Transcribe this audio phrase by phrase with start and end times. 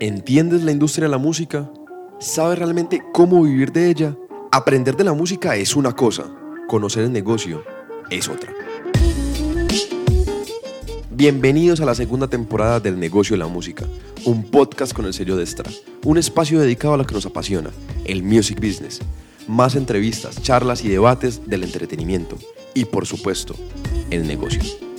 [0.00, 1.70] ¿Entiendes la industria de la música?
[2.18, 4.16] ¿Sabes realmente cómo vivir de ella?
[4.50, 6.24] Aprender de la música es una cosa,
[6.68, 7.62] conocer el negocio
[8.10, 8.52] es otra.
[11.10, 13.84] Bienvenidos a la segunda temporada del Negocio de la Música,
[14.24, 15.70] un podcast con el sello Destra,
[16.04, 17.70] un espacio dedicado a lo que nos apasiona,
[18.06, 19.00] el music business.
[19.46, 22.36] Más entrevistas, charlas y debates del entretenimiento
[22.74, 23.54] y, por supuesto,
[24.10, 24.89] el negocio.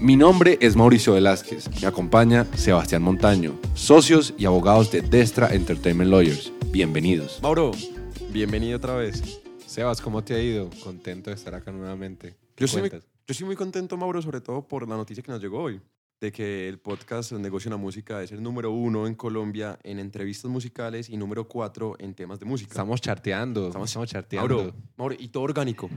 [0.00, 1.68] Mi nombre es Mauricio Velázquez.
[1.80, 6.52] Me acompaña Sebastián Montaño, socios y abogados de Destra Entertainment Lawyers.
[6.70, 7.40] Bienvenidos.
[7.42, 7.72] Mauro,
[8.32, 9.40] bienvenido otra vez.
[9.66, 10.70] Sebas, ¿cómo te ha ido?
[10.82, 12.34] Contento de estar acá nuevamente.
[12.56, 15.40] Yo estoy, muy, yo estoy muy contento, Mauro, sobre todo por la noticia que nos
[15.40, 15.80] llegó hoy,
[16.20, 19.78] de que el podcast El Negocio en la Música es el número uno en Colombia
[19.82, 22.70] en entrevistas musicales y número cuatro en temas de música.
[22.70, 23.66] Estamos charteando.
[23.68, 24.56] Estamos- Estamos, charteando.
[24.56, 25.88] Mauro, Mauro, y todo orgánico.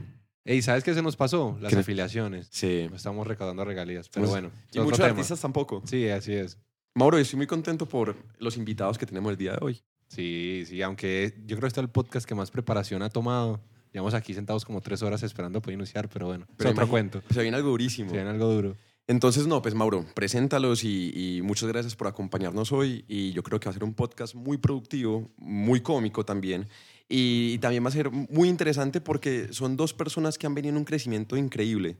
[0.46, 1.56] Ey, ¿sabes qué se nos pasó?
[1.60, 1.78] Las ¿Qué?
[1.80, 2.48] afiliaciones.
[2.50, 2.88] Sí.
[2.94, 4.50] Estamos recaudando regalías, pero Pues, bueno.
[4.72, 5.08] Y muchos tema.
[5.10, 5.82] artistas tampoco.
[5.86, 6.58] Sí, así es.
[6.94, 9.82] Mauro, estoy muy contento por los invitados que tenemos el día de hoy.
[10.08, 13.60] Sí, sí, aunque yo creo que este es el podcast que más preparación ha tomado.
[13.92, 17.22] Llevamos aquí sentados como tres horas esperando poder iniciar, pero bueno, Pero es otro cuento.
[17.30, 18.10] Se viene algo durísimo.
[18.10, 18.76] Se viene algo duro.
[19.06, 23.04] Entonces, no, pues Mauro, preséntalos y, y muchas gracias por acompañarnos hoy.
[23.08, 26.68] Y yo creo que va a ser un podcast muy productivo, muy cómico también.
[27.08, 30.72] Y, y también va a ser muy interesante porque son dos personas que han venido
[30.72, 31.96] en un crecimiento increíble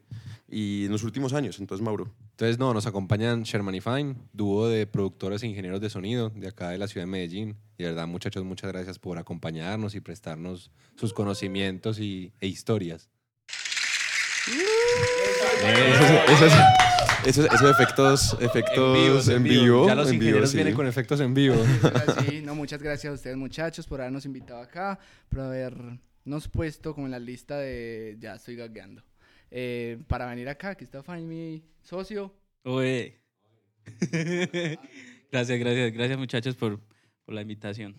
[0.49, 1.59] y en los últimos años.
[1.59, 2.11] Entonces, Mauro.
[2.31, 6.49] Entonces, no, nos acompañan Sherman y Fine, dúo de productores e ingenieros de sonido de
[6.49, 7.57] acá de la ciudad de Medellín.
[7.79, 13.09] Y de verdad, muchachos, muchas gracias por acompañarnos y prestarnos sus conocimientos y, e historias.
[16.29, 16.53] Esos,
[17.27, 19.87] esos, esos efectos, efectos en vivo.
[19.87, 20.57] Ya los en vivo, ingenieros sí.
[20.57, 21.57] vienen con efectos en vivo.
[22.29, 27.07] Sí, no, muchas gracias a ustedes muchachos por habernos invitado acá, por habernos puesto como
[27.07, 29.03] en la lista de ya estoy gagueando.
[29.51, 32.35] Eh, para venir acá, aquí está Fanny, mi socio.
[32.65, 33.21] Oye.
[35.31, 36.81] gracias, gracias, gracias muchachos por,
[37.25, 37.95] por la invitación.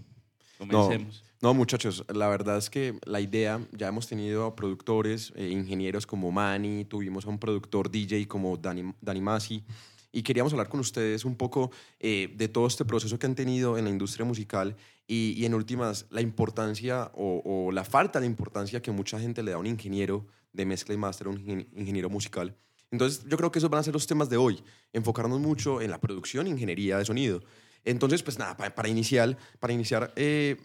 [0.57, 1.23] Comencemos.
[1.23, 6.07] No, muchachos, la verdad es que la idea, ya hemos tenido a productores, eh, ingenieros
[6.07, 9.63] como Manny, tuvimos a un productor DJ como Dani, Dani Masi,
[10.11, 13.77] y queríamos hablar con ustedes un poco eh, de todo este proceso que han tenido
[13.77, 18.91] en la industria musical y, en últimas, la importancia o, la falta de importancia que
[18.91, 22.55] mucha gente le da a un ingeniero de mezcla y máster, un ingen- ingeniero musical.
[22.91, 24.63] Entonces, yo creo que esos van a ser los temas de hoy,
[24.93, 27.43] enfocarnos mucho en la producción e ingeniería de sonido.
[27.83, 30.55] Entonces, pues nada, pa- para, iniciar, para iniciar eh,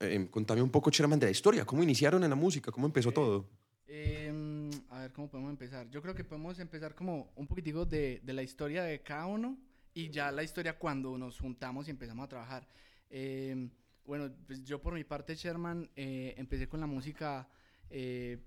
[0.00, 1.64] eh, contame un poco, Sherman, de la historia.
[1.64, 2.70] ¿Cómo iniciaron en la música?
[2.72, 3.48] ¿Cómo empezó todo?
[3.86, 5.88] Eh, a ver, ¿cómo podemos empezar?
[5.90, 9.58] Yo creo que podemos empezar como un poquitico de, de la historia de cada uno
[9.96, 12.68] y ya la historia cuando nos juntamos y empezamos a trabajar.
[13.08, 13.70] Eh,
[14.04, 17.48] bueno, pues yo por mi parte, Sherman, eh, empecé con la música
[17.88, 18.38] eh,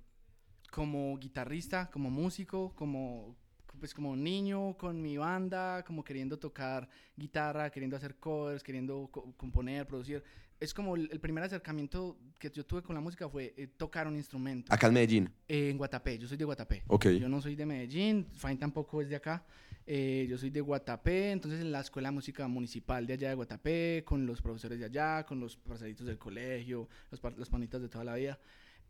[0.72, 3.36] como guitarrista, como músico, como
[3.80, 9.34] pues como niño con mi banda, como queriendo tocar guitarra, queriendo hacer covers, queriendo co-
[9.38, 10.24] componer, producir.
[10.60, 14.08] Es como el, el primer acercamiento que yo tuve con la música fue eh, tocar
[14.08, 14.74] un instrumento.
[14.74, 15.30] Acá en Medellín.
[15.48, 16.84] Eh, en Guatapé, yo soy de Guatapé.
[16.88, 17.08] Ok.
[17.12, 19.46] Yo no soy de Medellín, Fain tampoco es de acá.
[19.92, 23.36] Eh, yo soy de Guatapé, entonces en la Escuela de Música Municipal de allá de
[23.36, 27.82] Guatapé, con los profesores de allá, con los parcelitos del colegio, los, par- los panitas
[27.82, 28.38] de toda la vida.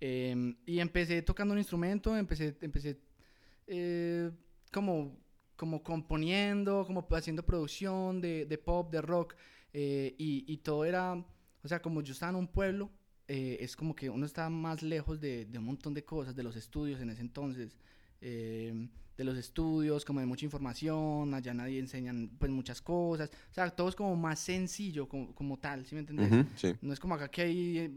[0.01, 2.97] Eh, y empecé tocando un instrumento, empecé, empecé
[3.67, 4.31] eh,
[4.71, 5.17] como,
[5.55, 9.35] como componiendo, como haciendo producción de, de pop, de rock,
[9.73, 12.89] eh, y, y todo era, o sea, como yo estaba en un pueblo,
[13.27, 16.43] eh, es como que uno está más lejos de, de un montón de cosas, de
[16.43, 17.77] los estudios en ese entonces,
[18.21, 23.53] eh, de los estudios, como de mucha información, allá nadie enseñan pues muchas cosas, o
[23.53, 26.31] sea, todo es como más sencillo como, como tal, ¿sí me entendés?
[26.31, 26.73] Ujú, sí.
[26.81, 27.95] No es como acá que hay,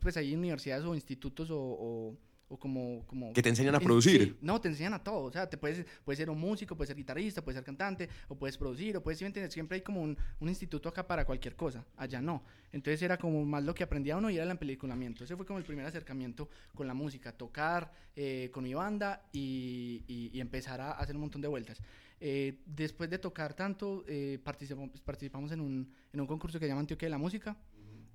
[0.00, 2.16] pues hay universidades o institutos o, o,
[2.54, 3.32] o como, como...
[3.32, 4.22] Que te enseñan a producir.
[4.22, 5.24] sí, no, te enseñan a todo.
[5.24, 8.36] O sea, te puedes, puedes ser un músico, puedes ser guitarrista, puedes ser cantante, o
[8.36, 9.18] puedes producir, o puedes.
[9.18, 11.84] Siempre hay como un, un instituto acá para cualquier cosa.
[11.96, 12.42] Allá no.
[12.72, 15.24] Entonces era como más lo que aprendía uno y era el empeliculamiento.
[15.24, 17.32] Ese fue como el primer acercamiento con la música.
[17.32, 21.80] Tocar eh, con mi banda y, y- y empezar a hacer un montón de vueltas.
[22.20, 26.68] Eh, después de tocar tanto, eh, participamos, participamos en un, en un concurso que se
[26.68, 27.56] llama Antioquia de la Música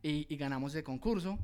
[0.02, 1.38] y, y ganamos ese concurso.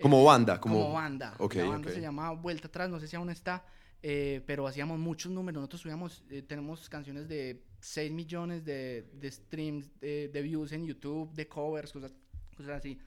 [0.00, 1.34] Como Eh, banda, como- como banda.
[1.38, 1.94] Ok, la banda ok.
[1.94, 3.64] se llama Vuelta Atrás, no sé si aún está,
[4.02, 5.60] eh, pero hacíamos muchos números.
[5.60, 10.84] Nosotros subíamos, eh, tenemos canciones de 6 millones de, de streams, de, de views en
[10.86, 12.12] YouTube, de covers, cosas,
[12.56, 12.98] cosas así.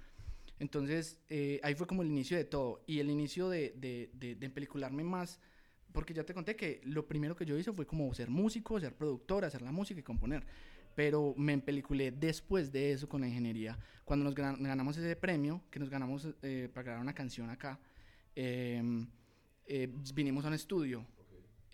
[0.60, 2.84] Entonces, eh, ahí fue como el inicio de todo.
[2.88, 5.39] Y el inicio de, de, de, de empelicularme más,
[5.92, 8.95] porque ya te conté que lo primero que yo hice fue como ser músico, ser
[8.95, 10.45] productor, hacer la música y componer.
[10.98, 13.78] Pero me empeliculé después de eso con la ingeniería.
[14.04, 17.80] Cuando nos gan- ganamos ese premio, que nos ganamos eh, para grabar una canción acá,
[18.36, 18.82] eh,
[19.68, 21.06] eh, vinimos a un estudio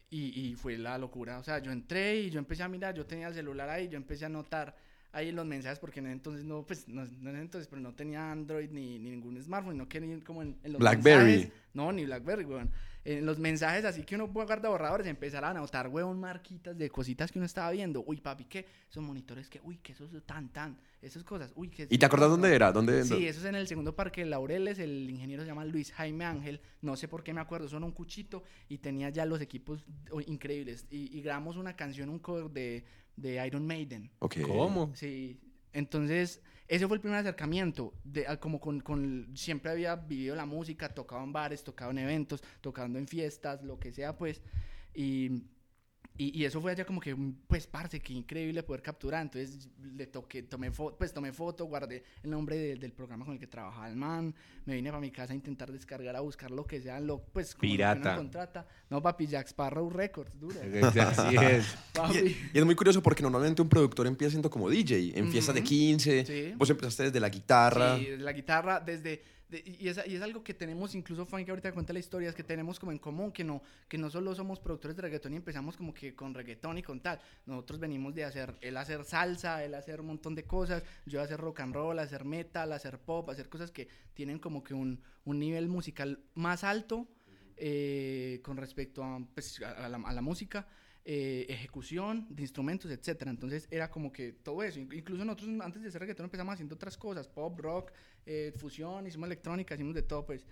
[0.10, 1.40] y, y fue la locura.
[1.40, 3.96] O sea, yo entré y yo empecé a mirar, yo tenía el celular ahí, yo
[3.96, 4.76] empecé a notar
[5.14, 7.82] ahí los mensajes, porque en ese entonces no, pues, no, no en ese entonces, pero
[7.82, 11.24] no tenía Android ni, ni ningún smartphone, no quería como en, en los Blackberry.
[11.24, 11.54] mensajes.
[11.74, 12.70] No, ni Blackberry, weón.
[13.06, 17.32] En los mensajes, así que uno guarda borradores, empezaron a anotar, weón, marquitas de cositas
[17.32, 18.04] que uno estaba viendo.
[18.06, 18.66] Uy, papi, ¿qué?
[18.90, 21.52] Esos monitores que, uy, que eso es tan, tan, esas cosas.
[21.56, 22.72] Uy, que ¿Y te acordás dónde era?
[22.72, 24.80] ¿Dónde, Sí, eso es en el segundo parque de Laureles.
[24.80, 26.62] El ingeniero se llama Luis Jaime Ángel.
[26.82, 30.22] No sé por qué me acuerdo, son un cuchito y tenía ya los equipos oh,
[30.22, 30.88] increíbles.
[30.90, 32.86] Y, y grabamos una canción, un cover de,
[33.16, 34.10] de Iron Maiden.
[34.20, 34.38] Ok.
[34.48, 34.92] ¿Cómo?
[34.96, 35.40] Sí,
[35.74, 40.90] entonces ese fue el primer acercamiento, de, como con, con- siempre había vivido la música,
[40.90, 44.42] tocaba en bares, tocaba en eventos, tocando en fiestas, lo que sea, pues,
[44.96, 45.44] y,
[46.18, 47.16] y, y eso fue allá como que,
[47.48, 52.04] pues, parce, qué increíble poder capturar, entonces le toqué, tomé foto, pues, tomé foto, guardé
[52.22, 54.34] el nombre de- del programa con el que trabajaba el man,
[54.66, 57.56] me vine para mi casa a intentar descargar, a buscar lo que sea, lo, pues,
[57.56, 58.16] como lo que Pirata.
[58.16, 60.60] contrata, no, papi, Jack Sparrow Records, duro,
[61.02, 61.76] Así es.
[62.54, 65.62] Y es muy curioso porque normalmente un productor empieza siendo como DJ, en fiestas de
[65.62, 65.70] Ujú.
[65.70, 66.26] 15.
[66.26, 66.54] Sí.
[66.58, 67.98] Vos empezaste desde la guitarra.
[67.98, 69.24] Sí, desde la guitarra, desde...
[69.54, 72.36] de- y, es, y es algo que tenemos, incluso Frank ahorita cuenta la historia, es
[72.36, 75.38] que tenemos como en común, que no, que no solo somos productores de reggaetón y
[75.38, 77.20] empezamos como que con reggaetón y con tal.
[77.46, 81.40] Nosotros venimos de hacer, él hacer salsa, él hacer un montón de cosas, yo hacer
[81.40, 85.40] rock and roll, hacer metal, hacer pop, hacer cosas que tienen como que un, un
[85.40, 87.08] nivel musical más alto
[87.58, 90.68] eh, con respecto a, pues, a, la, a la música
[91.06, 93.30] eh, ejecución de instrumentos, etcétera.
[93.30, 94.80] Entonces era como que todo eso.
[94.80, 97.92] Inc- Incluso nosotros antes de hacer reggaetón empezamos haciendo otras cosas, pop, rock,
[98.26, 100.46] eh, fusión, hicimos electrónica, hicimos de todo, pues.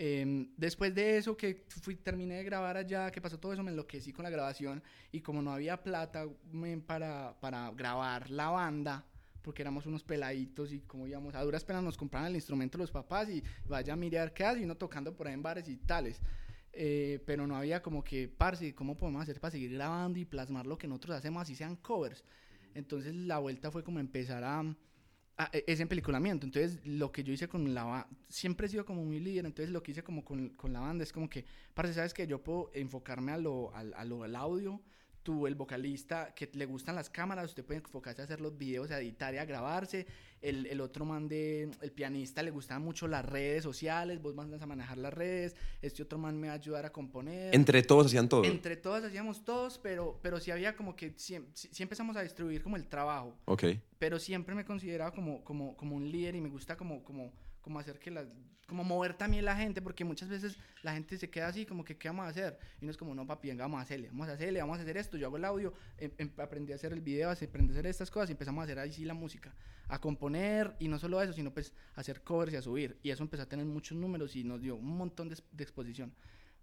[0.00, 3.72] Em, después de eso que fui, terminé de grabar allá, que pasó todo eso, me
[3.72, 4.80] enloquecí con la grabación
[5.10, 6.28] y como no había plata
[6.86, 9.04] para, para grabar la banda,
[9.42, 12.92] porque éramos unos peladitos y como íbamos a duras penas nos compraban el instrumento los
[12.92, 15.76] papás y vaya a mirar qué hace y uno tocando por ahí en bares y
[15.78, 16.20] tales.
[16.72, 20.64] Eh, pero no había como que, parce, ¿cómo podemos hacer para seguir grabando y plasmar
[20.64, 22.22] lo que nosotros hacemos, así sean covers?
[22.74, 24.62] Entonces la vuelta fue como empezar a,
[25.38, 26.46] a- e- ese empeliculamiento.
[26.46, 29.72] Entonces lo que yo hice con la banda, siempre he sido como muy líder, entonces
[29.72, 31.44] lo que hice como con, con la banda es como que,
[31.74, 34.80] parce, ¿sabes que Yo puedo enfocarme a lo, al- a lo, audio,
[35.28, 38.90] tú, el vocalista, que le gustan las cámaras, usted puede enfocarse a hacer los videos,
[38.90, 40.06] a editar y a grabarse.
[40.40, 44.62] El, el otro man de, el pianista, le gustaban mucho las redes sociales, vos vas
[44.62, 47.54] a manejar las redes, este otro man me va a ayudar a componer.
[47.54, 48.42] Entre todos hacían todo.
[48.44, 52.62] Entre todos hacíamos todos, pero, pero sí había como que siempre, sí empezamos a distribuir
[52.62, 53.64] como el trabajo, Ok.
[53.98, 57.34] pero siempre me consideraba como, como, como un líder y me gusta como, como,
[57.68, 58.24] como hacer que la,
[58.66, 61.98] como mover también la gente, porque muchas veces la gente se queda así, como que,
[61.98, 62.58] ¿qué vamos a hacer?
[62.80, 64.82] Y no es como, no, papi, venga, vamos a hacerle, vamos a hacerle, vamos a
[64.82, 67.74] hacer esto, yo hago el audio, em- em- aprendí a hacer el video, aprendí a
[67.74, 69.54] hacer estas cosas y empezamos a hacer ahí sí la música,
[69.86, 72.98] a componer y no solo eso, sino pues a hacer covers y a subir.
[73.02, 76.14] Y eso empezó a tener muchos números y nos dio un montón de, de exposición.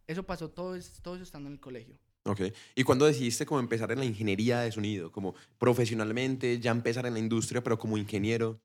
[0.08, 2.00] Eso pasó todo, todo eso estando en el colegio.
[2.24, 2.42] Ok.
[2.74, 5.12] ¿Y cuándo decidiste como empezar en la ingeniería de sonido?
[5.12, 8.60] Como profesionalmente, ya empezar en la industria, pero como ingeniero.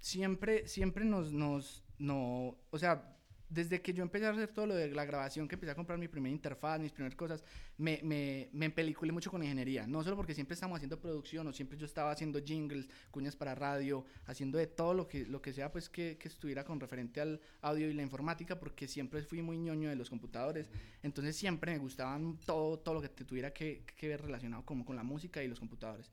[0.00, 3.18] Siempre, siempre nos, nos, no, o sea,
[3.48, 5.98] desde que yo empecé a hacer todo lo de la grabación, que empecé a comprar
[5.98, 7.42] mi primera interfaz, mis primeras cosas,
[7.78, 9.86] me, me, me empeliculé mucho con ingeniería.
[9.86, 13.54] No solo porque siempre estamos haciendo producción o siempre yo estaba haciendo jingles, cuñas para
[13.54, 17.20] radio, haciendo de todo lo que, lo que sea, pues que, que estuviera con referente
[17.20, 20.68] al audio y la informática, porque siempre fui muy ñoño de los computadores.
[21.02, 24.96] Entonces siempre me gustaban todo, todo lo que tuviera que, que ver relacionado como con
[24.96, 26.10] la música y los computadores.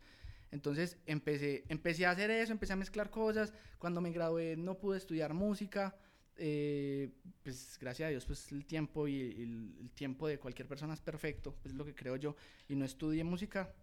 [0.55, 3.53] Entonces empecé, empecé a hacer eso, empecé a mezclar cosas.
[3.77, 5.95] Cuando me gradué no pude estudiar música.
[6.37, 7.11] eh,
[7.43, 11.01] pues gracias a Dios, pues el tiempo y el, el tiempo de cualquier persona es
[11.01, 12.35] perfecto, pues es lo que creo yo.
[12.67, 13.73] Y no estudié música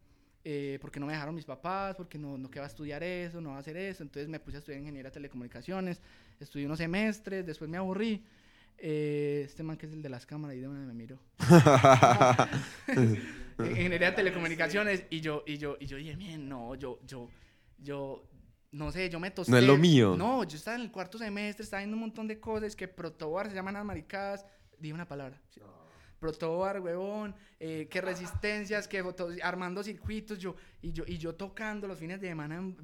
[0.45, 3.51] eh, porque no me dejaron mis papás, porque no, no quedaba a estudiar eso, no
[3.51, 4.03] va a hacer eso.
[4.03, 6.03] Entonces me puse a estudiar ingeniería de telecomunicaciones,
[6.41, 8.25] estudié unos semestres, después me aburrí.
[8.85, 11.17] Eh, este man que es el de las cámaras, y de una me miró.
[13.59, 17.29] ingeniería de telecomunicaciones y yo y yo y yo dije, "Mien, no, yo yo
[17.79, 18.25] yo
[18.73, 19.53] no sé, yo me tosté.
[19.53, 20.17] No es lo mío.
[20.17, 23.49] No, yo estaba en el cuarto semestre, estaba viendo un montón de cosas que protobar
[23.49, 24.45] se llaman las maricadas,
[24.79, 25.41] dije una palabra.
[25.49, 25.61] sí.
[26.23, 29.03] Protobar, huevón, eh, que resistencias, que
[29.43, 32.77] armando circuitos, yo y yo y yo tocando los fines de semana en,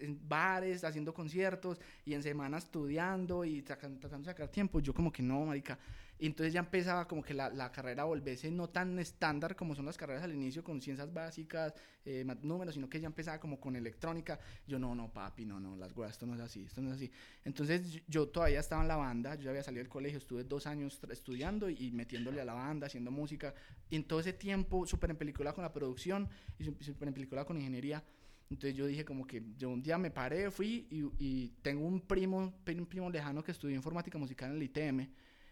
[0.00, 5.12] en- bares, haciendo conciertos y en semana estudiando y tratando de sacar tiempo, yo como
[5.12, 5.78] que no, marica.
[6.18, 9.74] Y entonces ya empezaba como que la, la carrera a volverse no tan estándar como
[9.76, 13.60] son las carreras al inicio con ciencias básicas, eh, números, sino que ya empezaba como
[13.60, 14.40] con electrónica.
[14.66, 16.96] Yo, no, no, papi, no, no, las weas, esto no es así, esto no es
[16.96, 17.10] así.
[17.44, 20.66] Entonces yo- todavía estaba en la banda, yo ya había salido del colegio, estuve dos
[20.66, 23.54] años estudiando y metiéndole a la banda, haciendo música.
[23.90, 27.14] Y en todo ese tiempo, súper en película con la producción y sú- súper en
[27.14, 28.02] película con ingeniería.
[28.50, 32.00] Entonces yo dije como que yo un día me paré, fui y, y tengo un
[32.00, 35.08] primo, un primo lejano que estudió informática musical en el ITM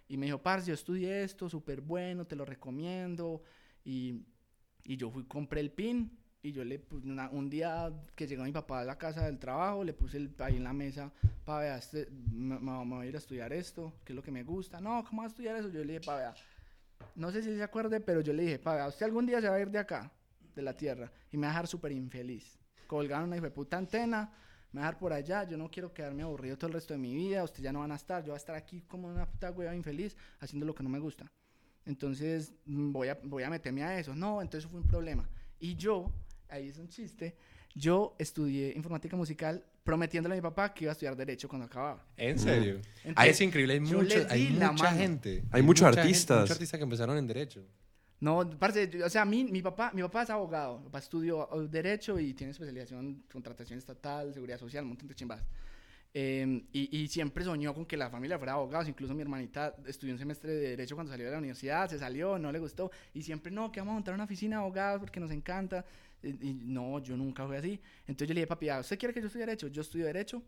[0.09, 3.43] y me dijo, parce, yo estudié esto, súper bueno, te lo recomiendo.
[3.85, 4.23] Y,
[4.89, 8.45] Y yo fui, compré el pin y yo le puse una- un día que llegó
[8.45, 11.13] mi papá a la casa del trabajo, le puse el, ahí en la mesa,
[11.45, 14.31] pa, vea, este, me, me- voy a ir a estudiar esto, que es lo que
[14.31, 14.81] me gusta.
[14.81, 15.69] No, ¿cómo vas a estudiar eso?
[15.71, 16.35] Yo le dije, pa, vea,
[17.17, 19.49] no sé si se acuerde, pero yo le dije, pa, vea, usted algún día se
[19.49, 20.13] va a ir de acá,
[20.55, 22.57] de la tierra, y me va a dejar súper infeliz.
[22.87, 24.33] Colgaron una puta antena,
[24.73, 26.99] me va a dejar por allá, yo no quiero quedarme aburrido todo el resto de
[26.99, 29.27] mi vida, ustedes ya no van a estar, yo voy a estar aquí como una
[29.27, 31.31] puta hueva infeliz, haciendo lo que no me gusta.
[31.85, 34.15] Entonces mm, voy a, voy a meterme a eso.
[34.15, 35.29] No, entonces fue un problema.
[35.61, 36.13] Y yo,
[36.49, 37.37] ahí es un chiste,
[37.75, 42.05] yo estudié informática musical prometiéndole a mi papá que iba a estudiar derecho cuando acababa.
[42.17, 42.81] ¿En serio?
[43.05, 44.99] Entonces, es increíble, hay, mucho, hay mucha mano.
[44.99, 45.45] gente.
[45.53, 46.41] Hay muchos mucha gente, artistas.
[46.41, 47.65] muchos artistas que empezaron en derecho.
[48.21, 50.99] No, parce, yo- o sea, a mí, mi papá, mi papá es abogado, mi papá
[51.01, 55.43] estudió eh, Derecho y tiene especialización en contratación estatal, seguridad social, un montón de chimbas.
[56.15, 60.15] Eh, y, y siempre soñó con que la familia fuera abogados, incluso mi hermanita estudió
[60.15, 63.23] un semestre de Derecho cuando salió de la universidad, se salió, no le gustó, y
[63.23, 65.85] siempre, no, que vamos a montar una oficina de abogados porque nos encanta.
[66.23, 67.81] Y, y no, yo nunca fui así.
[68.07, 69.69] Entonces yo le dije, papi, ¿usted quiere que yo estudie Derecho?
[69.69, 70.43] Yo estudio Derecho,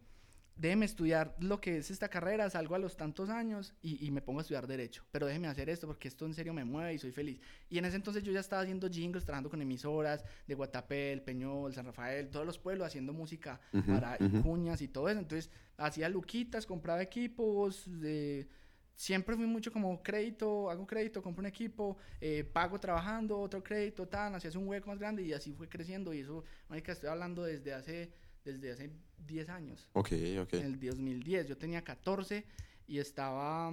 [0.59, 4.21] déjeme estudiar lo que es esta carrera, salgo a los tantos años y, y me
[4.21, 6.99] pongo a estudiar Derecho, pero déjeme hacer esto porque esto en serio me mueve y
[6.99, 7.41] soy feliz.
[7.71, 11.73] Y en ese entonces yo ya estaba haciendo jingles, trabajando con emisoras de Guatapé, Peñol,
[11.73, 15.21] San Rafael, todos los pueblos, haciendo música para cuñas y todo eso.
[15.21, 18.49] Entonces hacía luquitas, compraba equipos, de...
[18.95, 24.09] Siempre fui mucho como crédito, hago crédito, compro un equipo, eh, pago trabajando, otro crédito,
[24.09, 26.13] tan, hacías un hueco más grande y así fue creciendo.
[26.13, 28.13] Y eso, marica, estoy hablando desde hace,
[28.53, 28.91] desde hace
[29.27, 30.55] 10 años Ok, ok.
[30.55, 31.47] en el 2010.
[31.49, 32.45] Yo tenía 14
[32.87, 33.73] y estaba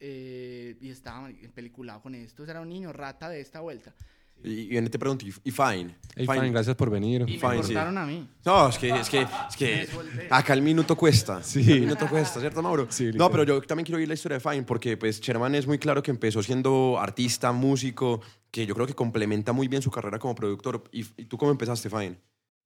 [0.00, 2.44] eh, y estaba peliculado con esto.
[2.44, 3.94] Era un niño rata de esta vuelta.
[4.42, 5.94] Y, y te pregunto, ¿y, Fine?
[6.16, 7.22] Hey, Fine, gracias por venir.
[7.28, 7.74] Y Fine, me sí.
[7.74, 8.26] cortaron a mí.
[8.44, 9.86] No, es que, es que, es que
[10.30, 11.42] acá el minuto cuesta.
[11.42, 11.60] Sí.
[11.70, 12.86] El minuto cuesta, ¿cierto, Mauro?
[12.90, 15.66] Sí, no, pero yo también quiero oír la historia de Fine porque, pues, Sherman es
[15.66, 19.90] muy claro que empezó siendo artista, músico, que yo creo que complementa muy bien su
[19.90, 20.84] carrera como productor.
[20.90, 22.16] ¿Y, y tú cómo empezaste, Fine?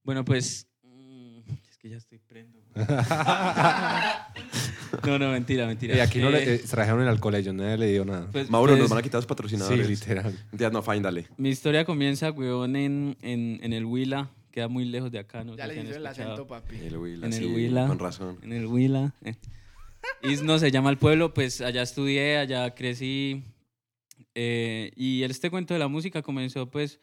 [0.05, 0.69] Bueno, pues.
[1.85, 2.59] Que ya estoy prendo.
[5.07, 5.95] no, no, mentira, mentira.
[5.97, 8.27] Y aquí no Eh, le eh, trajeron el alcohol, yo nadie le dio nada.
[8.33, 9.87] pues- Mauro, pues, nos van a quitar los sí, patrocinadores.
[9.89, 10.35] literal.
[10.53, 11.27] Ya, no, Fine, dale.
[11.37, 14.31] Mi historia comienza, weón, en, en, en el Huila.
[14.51, 15.57] Queda muy lejos de acá, ¿no?
[15.57, 16.77] Ya sé le hice el acento, papi.
[16.77, 17.87] El Huila, En el sí, Huila.
[17.87, 18.39] Con razón.
[18.43, 19.13] En el Huila.
[19.23, 19.35] eh.
[20.23, 23.43] Isno se llama el pueblo, pues allá estudié, allá crecí.
[24.35, 26.99] eh, y este cuento de la música comenzó pues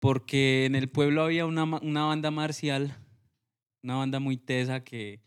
[0.00, 2.94] porque en el pueblo había una, ma- una banda marcial,
[3.82, 5.20] una banda muy tesa que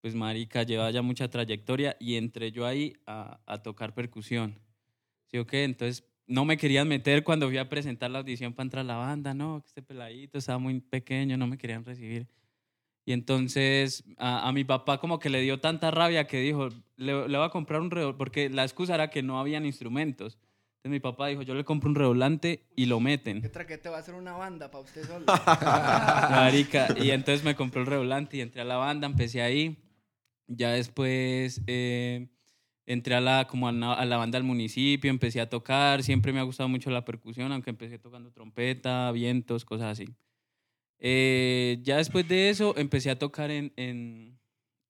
[0.00, 4.58] pues marica lleva ya mucha trayectoria y entré yo ahí a, a tocar percusión.
[5.26, 5.64] ¿Sí o qué?
[5.64, 8.96] Entonces no me querían meter cuando fui a presentar la audición para entrar a la
[8.96, 12.28] banda, no, que este peladito estaba muy pequeño, no me querían recibir.
[13.04, 17.28] Y entonces a, a mi papá como que le dio tanta rabia que dijo, le,
[17.28, 20.38] le voy a comprar un redoblante, porque la excusa era que no habían instrumentos.
[20.76, 23.42] Entonces mi papá dijo, yo le compro un redoblante y lo meten.
[23.42, 25.26] ¿Qué traquete va a hacer una banda para usted solo?
[26.30, 26.88] Marica.
[27.02, 29.76] Y entonces me compré el redoblante y entré a la banda, empecé ahí.
[30.46, 32.28] Ya después eh,
[32.86, 36.02] entré a la, como a, la- a la banda del municipio, empecé a tocar.
[36.04, 40.06] Siempre me ha gustado mucho la percusión, aunque empecé tocando trompeta, vientos, cosas así.
[40.98, 44.38] Eh, ya después de eso empecé a tocar en, en,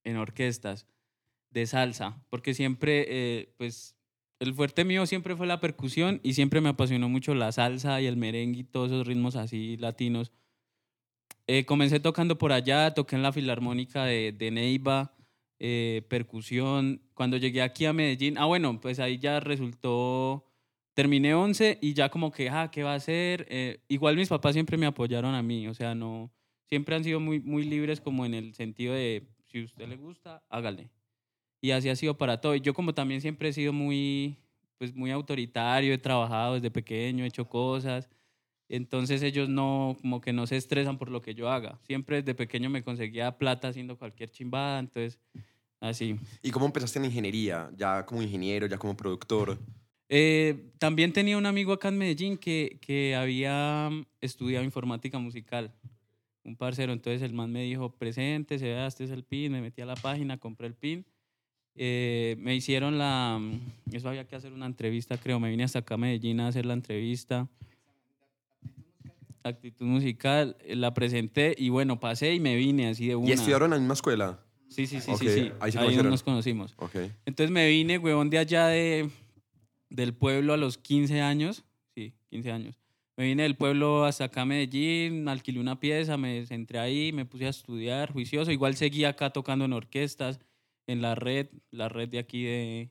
[0.04, 0.86] en orquestas
[1.50, 3.95] de salsa, porque siempre, eh, pues,
[4.38, 8.06] el fuerte mío siempre fue la percusión y siempre me apasionó mucho la salsa y
[8.06, 10.32] el merengue y todos esos ritmos así latinos.
[11.46, 15.14] Eh, comencé tocando por allá, toqué en la Filarmónica de, Neiva,
[15.58, 17.02] eh, percusión.
[17.14, 20.44] Cuando llegué aquí a Medellín, ah, bueno, pues ahí ya resultó,
[20.94, 23.46] terminé 11 y ya como que, ah, ¿qué va a hacer?
[23.48, 26.32] Eh, igual mis papás siempre me apoyaron a mí, o sea, no,
[26.68, 29.96] siempre han sido muy, muy libres como en el sentido de, si a usted le
[29.96, 30.90] gusta, hágale.
[31.66, 32.54] Y así ha sido para todo.
[32.54, 34.36] Y yo como también siempre he sido muy,
[34.78, 38.08] pues muy autoritario, he trabajado desde pequeño, he hecho cosas.
[38.68, 41.80] Entonces ellos no, como que no se estresan por lo que yo haga.
[41.82, 45.18] Siempre desde pequeño me conseguía plata haciendo cualquier chimbada, entonces
[45.80, 46.14] así.
[46.40, 47.68] ¿Y cómo empezaste en ingeniería?
[47.76, 49.58] Ya como ingeniero, ya como productor.
[50.08, 55.74] Eh, también tenía un amigo acá en Medellín que, que había mm, estudiado informática musical,
[56.44, 56.92] un parcero.
[56.92, 59.50] Entonces el man me dijo, presente, se vea, este es el pin.
[59.50, 61.04] Me metí a la página, compré el pin.
[61.76, 63.38] Eh, me hicieron la...
[63.40, 65.38] mm, Eso había que hacer una entrevista, creo.
[65.38, 67.48] Me vine hasta acá a Medellín a hacer la entrevista.
[69.44, 73.28] Actitud musical, eh, la presenté y bueno, pasé y me vine así de una.
[73.28, 74.40] ¿Y estudiaron en la misma escuela?
[74.68, 75.52] Sí, sí, sí, Ok, sí, sí.
[75.60, 76.74] ahí se Ahí nos conocimos.
[76.78, 76.96] Ok.
[77.26, 79.08] Entonces me vine, huevón, de allá de,
[79.88, 81.64] del pueblo a los 15 años.
[81.94, 82.78] Sí, 15 años.
[83.16, 87.24] Me vine del pueblo hasta acá a Medellín, alquilé una pieza, me centré ahí, me
[87.24, 88.50] puse a estudiar, juicioso.
[88.50, 90.40] Igual seguí acá tocando en orquestas,
[90.86, 92.88] en la red, la red de aquí de,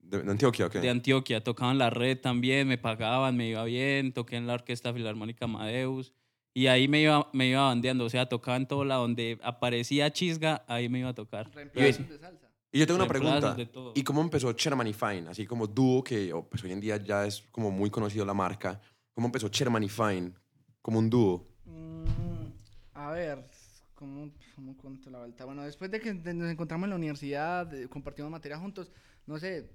[0.00, 0.74] De, de Antioquia, ok.
[0.74, 1.42] de Antioquia.
[1.42, 4.12] Tocaba en la red también, me pagaban, me iba bien.
[4.12, 6.12] Toqué en la Orquesta Filarmónica Amadeus.
[6.52, 8.04] Y ahí me iba, me iba bandeando.
[8.04, 9.02] O sea, tocaba en todo lado.
[9.02, 11.48] Donde aparecía Chisga, ahí me iba a tocar.
[11.54, 12.50] Reemplazos de salsa.
[12.72, 13.54] Y yo tengo una pregunta.
[13.54, 13.92] de todo.
[13.94, 15.28] ¿Y cómo empezó Sherman y Fine?
[15.28, 18.34] Así como dúo que oh, pues hoy en día ya es como muy conocido la
[18.34, 18.80] marca.
[19.12, 20.32] ¿Cómo empezó Sherman y Fine
[20.80, 21.46] como un dúo?
[21.64, 22.46] Mm,
[22.94, 23.44] a ver,
[24.00, 25.44] ¿cómo, cómo cuento la vuelta?
[25.44, 28.90] Bueno, después de que nos encontramos en la universidad, de- compartimos materia juntos,
[29.26, 29.70] no sé,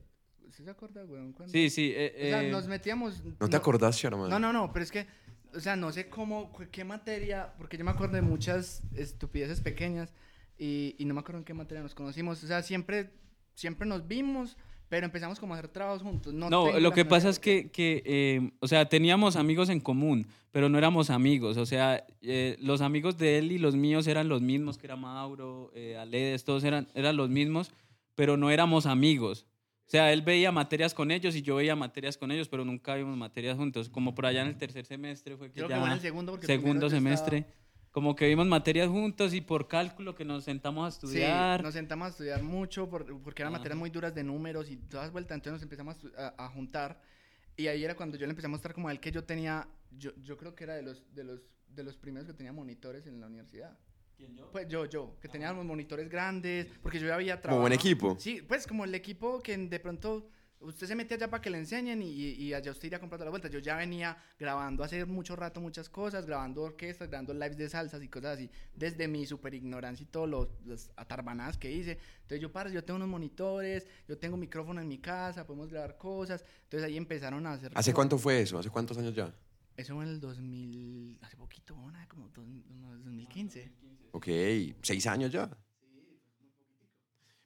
[0.49, 1.31] ¿sí se acuerda, weón?
[1.31, 1.51] ¿Cuándo?
[1.53, 1.93] Sí, sí.
[1.95, 3.23] eh, O sea, eh, nos metíamos...
[3.39, 4.29] ¿No te acordás, Sherman?
[4.29, 5.05] No, no, no, pero es que,
[5.53, 10.11] o sea, no sé cómo, qué materia, porque yo me acuerdo de muchas estupideces pequeñas
[10.57, 12.43] y, y no me acuerdo en qué materia nos conocimos.
[12.43, 13.11] O sea, siempre,
[13.53, 14.57] siempre nos vimos,
[14.95, 16.33] pero empezamos como a hacer trabajos juntos.
[16.33, 20.69] No, lo que pasa es que, que, eh, o sea, teníamos amigos en común, pero
[20.69, 21.57] no éramos amigos.
[21.57, 24.95] O sea, eh, los amigos de él y los míos eran los mismos, que era
[24.95, 27.73] Mauro, eh, Aledes, todos eran, eran los mismos,
[28.15, 29.45] pero no éramos amigos.
[29.85, 32.95] O sea, él veía materias con ellos y yo veía materias con ellos, pero nunca
[32.95, 33.89] vimos materias juntos.
[33.89, 36.31] Como por allá en el tercer semestre fue que Creo que fue en el segundo,
[36.31, 37.45] porque segundo estaba- semestre,
[37.95, 41.59] como que vimos materias juntos y por cálculo que nos sentamos a estudiar.
[41.59, 43.59] Sí, nos sentamos a estudiar mucho por- porque eran Ajá.
[43.59, 46.99] materias muy duras de números y todas vueltas, entonces nos empezamos a, a- juntar
[47.55, 49.65] y ahí era cuando yo le empecé a mostrar como a él que yo tenía,
[49.97, 53.07] yo, yo creo que era de los, de, los, de los primeros que tenía monitores
[53.07, 53.77] en la universidad.
[54.51, 57.61] Pues yo, yo, que teníamos monitores grandes, porque yo ya había Como trabajado.
[57.61, 58.17] buen equipo.
[58.19, 60.27] Sí, pues como el equipo que de pronto
[60.61, 63.29] usted se mete allá para que le enseñen y, y allá usted iría comprando la
[63.31, 63.47] vuelta.
[63.49, 68.01] Yo ya venía grabando hace mucho rato muchas cosas, grabando orquestas, grabando lives de salsas
[68.01, 71.97] y cosas así, desde mi super ignorancia y todas las atarbanadas que hice.
[72.21, 75.97] Entonces yo, para, yo tengo unos monitores, yo tengo micrófono en mi casa, podemos grabar
[75.97, 76.43] cosas.
[76.63, 77.71] Entonces ahí empezaron a hacer...
[77.75, 78.57] ¿Hace cuánto fue eso?
[78.57, 79.33] ¿Hace cuántos años ya?
[79.77, 81.91] Eso fue en el 2000, hace poquito, ¿no?
[82.07, 83.71] como dos- no, 2015.
[84.13, 84.27] Ok,
[84.81, 85.49] seis años ya.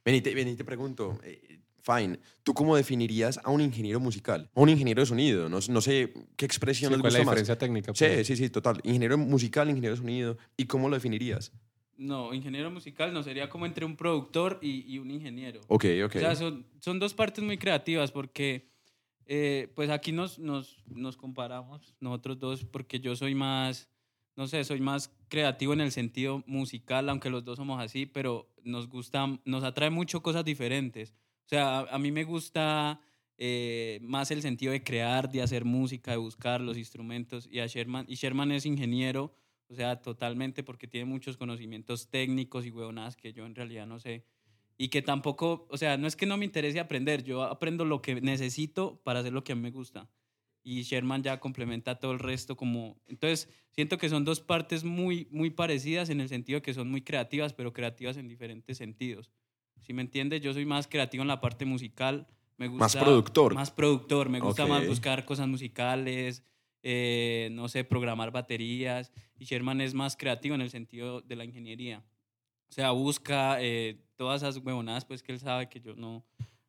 [0.05, 3.99] Ven y te, ven y te pregunto, eh, Fine, ¿tú cómo definirías a un ingeniero
[3.99, 4.49] musical?
[4.53, 7.19] A un ingeniero de sonido, no, no sé qué expresión Sí, les ¿Cuál es la
[7.19, 7.35] gusta más.
[7.35, 7.91] diferencia técnica?
[7.95, 8.27] Sí, pues?
[8.27, 8.79] sí, sí, total.
[8.83, 10.37] Ingeniero musical, ingeniero de sonido.
[10.57, 11.51] ¿Y cómo lo definirías?
[11.97, 15.59] No, ingeniero musical no sería como entre un productor y, y un ingeniero.
[15.67, 16.15] Ok, ok.
[16.15, 18.69] O sea, son, son dos partes muy creativas porque,
[19.25, 23.89] eh, pues aquí nos, nos, nos comparamos nosotros dos porque yo soy más,
[24.37, 28.49] no sé, soy más creativo en el sentido musical, aunque los dos somos así, pero
[28.63, 31.13] nos gusta, nos atrae mucho cosas diferentes.
[31.49, 33.01] O sea, a, mí me gusta
[33.39, 37.65] eh, más el sentido de crear, de hacer música, de buscar los instrumentos y a
[37.65, 39.33] Sherman, y Sherman es ingeniero,
[39.67, 43.99] o sea, totalmente porque tiene muchos conocimientos técnicos y huevonadas que yo en realidad no
[43.99, 44.25] sé
[44.77, 47.99] y que tampoco, o sea, no es que no me interese aprender, yo aprendo lo
[47.99, 50.07] que necesito para hacer lo que a mí me gusta.
[50.63, 53.01] Y Sherman ya complementa todo el resto como...
[53.07, 57.01] Entonces, siento que son dos partes muy, muy parecidas en el sentido que son muy
[57.01, 59.31] creativas, pero creativas en diferentes sentidos.
[59.81, 62.27] Si me entiendes, yo soy más creativo en la parte musical.
[62.57, 63.53] Me gusta, Más productor.
[63.53, 64.89] Más productor, me gusta más Ok.
[64.89, 66.43] buscar cosas musicales,
[66.83, 69.11] eh, no sé, programar baterías.
[69.37, 72.03] Y Sherman es más creativo en el sentido de la ingeniería.
[72.69, 76.23] O sea, busca eh, todas esas huevonadas, pues que él sabe que yo no,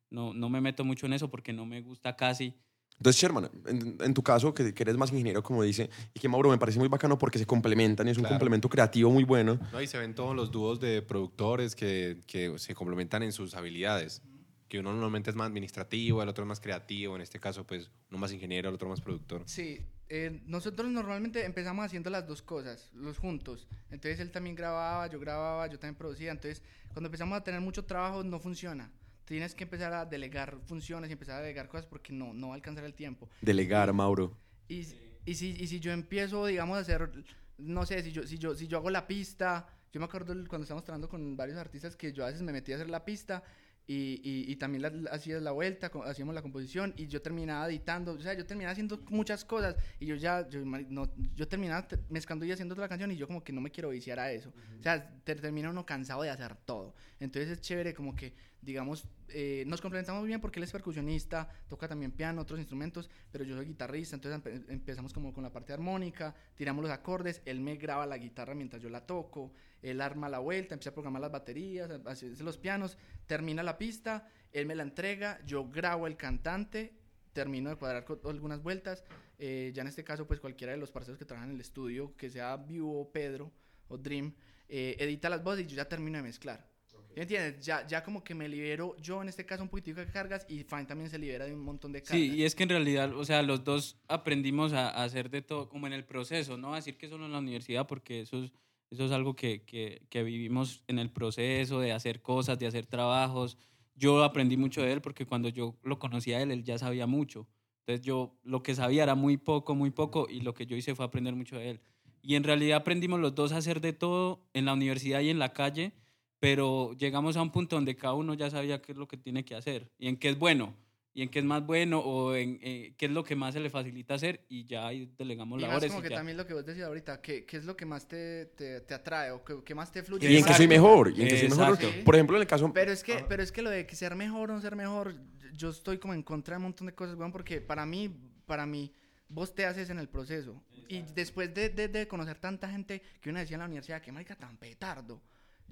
[0.09, 2.55] no, no me meto mucho en eso porque no me gusta casi.
[2.97, 6.29] Entonces, Sherman, en, en tu caso, que, que eres más ingeniero, como dice, y que
[6.29, 8.35] Mauro me parece muy bacano porque se complementan y es un Claro.
[8.35, 9.59] complemento creativo muy bueno.
[9.71, 13.55] No, y se ven todos los dúos de productores que, que se complementan en sus
[13.55, 14.21] habilidades.
[14.69, 17.15] Que uno normalmente es más administrativo, el otro es más creativo.
[17.15, 19.41] En este caso, pues, uno más ingeniero, el otro más productor.
[19.45, 23.67] Sí, eh, nosotros normalmente empezamos haciendo las dos cosas, los juntos.
[23.89, 26.31] Entonces él también grababa, yo grababa, yo también producía.
[26.31, 26.61] Entonces
[26.93, 28.91] cuando empezamos a tener mucho trabajo no funciona.
[29.25, 32.53] Tienes que empezar a delegar funciones y empezar a delegar cosas porque no, no va
[32.53, 33.29] a alcanzar el tiempo.
[33.41, 34.37] Delegar, Mauro.
[34.67, 34.87] Y,
[35.25, 37.11] y, si, y si yo empiezo, digamos, a hacer,
[37.57, 40.63] no sé, si yo, si yo, si yo hago la pista, yo me acuerdo cuando
[40.63, 43.43] estábamos trabajando con varios artistas que yo a veces me metía a hacer la pista
[43.87, 47.67] y, y, y también la, la- hacía la vuelta, hacíamos la composición y yo terminaba
[47.67, 51.87] editando, o sea, yo terminaba haciendo muchas cosas y yo ya, yo, no, yo terminaba
[51.87, 54.31] te- mezclando y haciendo la canción y yo como que no me quiero viciar a
[54.31, 54.53] eso.
[54.79, 56.95] O sea, te- termina uno cansado de hacer todo.
[57.19, 61.87] Entonces es chévere como que, digamos, eh, nos complementamos bien porque él es percusionista, toca
[61.87, 65.73] también piano, otros instrumentos, pero yo soy guitarrista, entonces empe- empezamos como con la parte
[65.73, 70.29] armónica, tiramos los acordes, él me graba la guitarra mientras yo la toco, él arma
[70.29, 74.75] la vuelta, empieza a programar las baterías, hace los pianos, termina la pista, él me
[74.75, 76.93] la entrega, yo grabo el cantante,
[77.33, 79.03] termino de cuadrar con algunas vueltas,
[79.39, 82.15] eh, ya en este caso pues cualquiera de los parceros que trabajan en el estudio,
[82.15, 83.51] que sea Vivo, Pedro
[83.87, 84.33] o Dream,
[84.67, 86.69] eh, edita las voces y yo ya termino de mezclar.
[86.85, 87.65] ¿Sí ¿Entiendes?
[87.65, 90.63] Ya, ya como que me libero yo en este caso un poquitico de cargas y
[90.63, 92.17] Fine también se libera de un montón de cargas.
[92.17, 95.41] Sí, y es que en realidad, o sea, los dos aprendimos a, a hacer de
[95.41, 98.43] todo, como en el proceso, no a decir que solo en la universidad, porque eso
[98.43, 98.51] es,
[98.91, 102.85] eso es algo que, que, que vivimos en el proceso de hacer cosas, de hacer
[102.85, 103.57] trabajos,
[103.95, 107.07] yo aprendí mucho de él porque cuando yo lo conocía a él, él ya sabía
[107.07, 107.47] mucho.
[107.79, 110.95] Entonces yo lo que sabía era muy poco, muy poco y lo que yo hice
[110.95, 111.81] fue aprender mucho de él.
[112.21, 115.39] Y en realidad aprendimos los dos a hacer de todo en la universidad y en
[115.39, 115.93] la calle,
[116.39, 119.45] pero llegamos a un punto donde cada uno ya sabía qué es lo que tiene
[119.45, 120.75] que hacer y en qué es bueno
[121.13, 123.59] y en qué es más bueno o en eh, qué es lo que más se
[123.59, 125.89] le facilita hacer y ya ahí delegamos Y labores.
[125.91, 126.15] como y que ya.
[126.15, 128.93] también lo que vos decías ahorita, ¿qué, qué es lo que más te, te, te
[128.93, 130.31] atrae o qué, qué más te fluye?
[130.31, 131.11] Y en qué que soy mejor.
[131.15, 131.73] Y en que soy mejor.
[131.75, 132.03] Exacto.
[132.05, 132.71] Por ejemplo, en el caso.
[132.73, 135.13] Pero es que, pero es que lo de que ser mejor o no ser mejor,
[135.53, 138.09] yo estoy como en contra de un montón de cosas, weón, porque para mí,
[138.45, 138.93] para mí,
[139.27, 140.63] vos te haces en el proceso.
[140.87, 144.11] Y después de, de, de conocer tanta gente que uno decía en la universidad, que
[144.11, 145.21] marica tan petardo.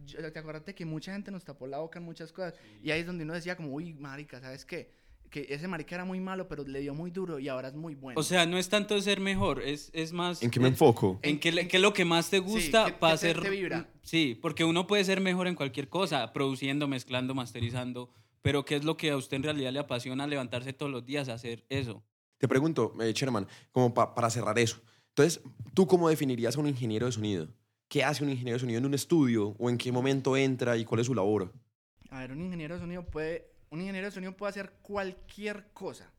[0.05, 2.53] Yo- te acuerdas que mucha gente nos tapó la boca en muchas cosas.
[2.83, 4.98] Y ahí es donde uno decía como, uy, marica, ¿sabes qué?
[5.29, 7.93] Que ese marica era muy malo, pero le dio muy duro y ahora es muy
[7.95, 8.19] bueno.
[8.19, 10.41] O sea, no es tanto ser mejor, es, es más...
[10.41, 11.19] ¿En qué me enfoco?
[11.21, 13.15] En qué, le- qué es lo que más te gusta ¿qué- para
[13.49, 13.87] vibra?
[14.01, 18.09] Sí, porque uno puede ser mejor en cualquier cosa, produciendo, mezclando, masterizando,
[18.41, 21.29] pero ¿qué es lo que a usted en realidad le apasiona levantarse todos los días
[21.29, 22.03] a hacer eso?
[22.39, 24.81] Te pregunto, eh, Sherman, como pa- para cerrar eso.
[25.09, 25.41] Entonces,
[25.75, 27.49] ¿tú cómo definirías a un ingeniero de sonido?
[27.87, 29.55] ¿Qué hace un ingeniero de sonido en un estudio?
[29.59, 31.51] ¿O en qué momento entra y cuál es su labor?
[32.09, 36.11] A ver, un ingeniero de sonido puede, un ingeniero de sonido puede hacer cualquier cosa.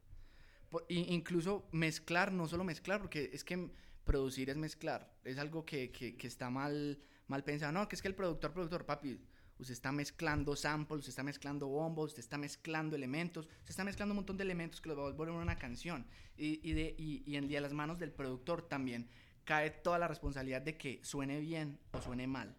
[0.89, 3.71] Incluso mezclar, no solo mezclar, porque es que
[4.05, 5.13] producir es mezclar.
[5.25, 7.73] Es algo que, que- está mal, mal pensado.
[7.73, 9.21] No, que es que el productor, productor, papi,
[9.59, 14.13] usted está mezclando samples, usted está mezclando bombos, usted está mezclando elementos, usted está mezclando
[14.13, 16.07] un montón de elementos que los va a volver una canción.
[16.37, 19.09] Y, de, y, y en y a las manos del productor también
[19.45, 22.55] cae toda la responsabilidad de que suene bien o suene mal.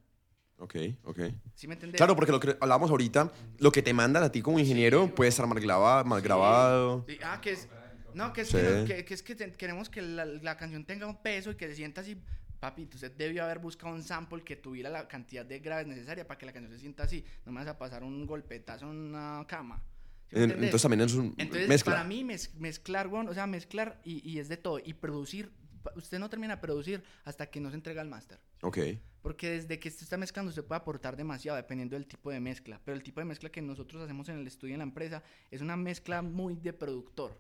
[0.61, 1.19] Ok, ok.
[1.55, 1.97] ¿Sí me entendés?
[1.97, 5.29] Claro, porque lo que hablábamos ahorita, lo que te mandan a ti como ingeniero puede
[5.29, 6.05] estar mal grabado.
[6.05, 7.03] Mal grabado.
[7.07, 7.67] Sí, ah, que es.
[8.13, 8.57] No, que es, Sí.
[8.57, 11.51] que, no- que- que es que te- queremos que la, la canción tenga un peso
[11.51, 12.15] y que se sienta así.
[12.59, 16.37] Papi, usted debió haber buscado un sample que tuviera la cantidad de graves necesaria para
[16.37, 17.25] que la canción se sienta así.
[17.43, 19.81] No me vas a pasar un golpetazo en una cama.
[20.29, 21.93] Entonces también es un Entonces, mezcla.
[21.95, 24.79] para mí, mez- mezclar, weón, o sea, mezclar y, y es de todo.
[24.83, 25.51] Y producir,
[25.95, 28.39] usted no termina de producir hasta que no se entrega el máster.
[28.61, 28.77] Ok.
[29.21, 32.79] Porque desde que usted está mezclando, usted puede aportar demasiado dependiendo del tipo de mezcla.
[32.83, 35.61] Pero el tipo de mezcla que nosotros hacemos en el estudio en la empresa es
[35.61, 37.37] una mezcla muy de productor.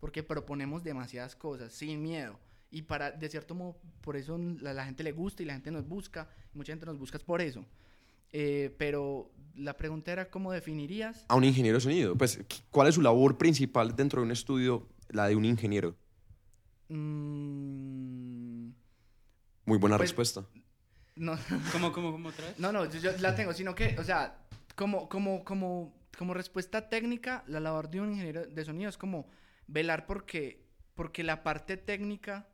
[0.00, 2.38] Porque proponemos demasiadas cosas sin miedo.
[2.70, 5.70] Y para, de cierto modo, por eso la, la gente le gusta y la gente
[5.70, 6.28] nos busca.
[6.54, 7.64] Y mucha gente nos busca por eso.
[8.32, 11.24] Eh, pero la pregunta era, ¿cómo definirías?
[11.28, 12.16] A un ingeniero de sonido.
[12.16, 14.88] Pues, ¿qué- ¿cuál es su labor principal dentro de un estudio?
[15.10, 15.96] La de un ingeniero.
[16.88, 18.70] Mm,
[19.66, 20.44] Muy buena Pues- respuesta.
[21.16, 21.32] no,
[21.72, 22.58] ¿Cómo, cómo, cómo otra vez?
[22.58, 26.88] No, no, yo, yo la tengo, sino que, o sea, como, como, como, como respuesta
[26.88, 29.26] técnica, la labor de un ingeniero de sonido es como
[29.66, 30.62] velar porque,
[30.94, 32.48] porque la parte técnica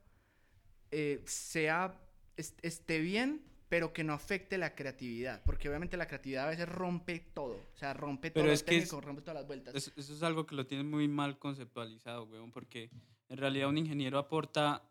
[0.92, 1.98] eh, sea,
[2.36, 6.68] est- esté bien, pero que no afecte la creatividad, porque obviamente la creatividad a veces
[6.68, 9.46] rompe todo, o sea, rompe todo Pero lo es que es- técnico, rompe todas las
[9.46, 9.74] vueltas.
[9.74, 12.90] Eso, eso es algo que lo tienen muy mal conceptualizado, weón, porque
[13.30, 14.82] en realidad un ingeniero aporta,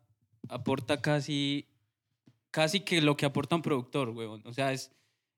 [0.48, 1.66] aporta casi,
[2.50, 4.42] casi que lo que aporta un productor, weón.
[4.46, 4.90] O sea, es,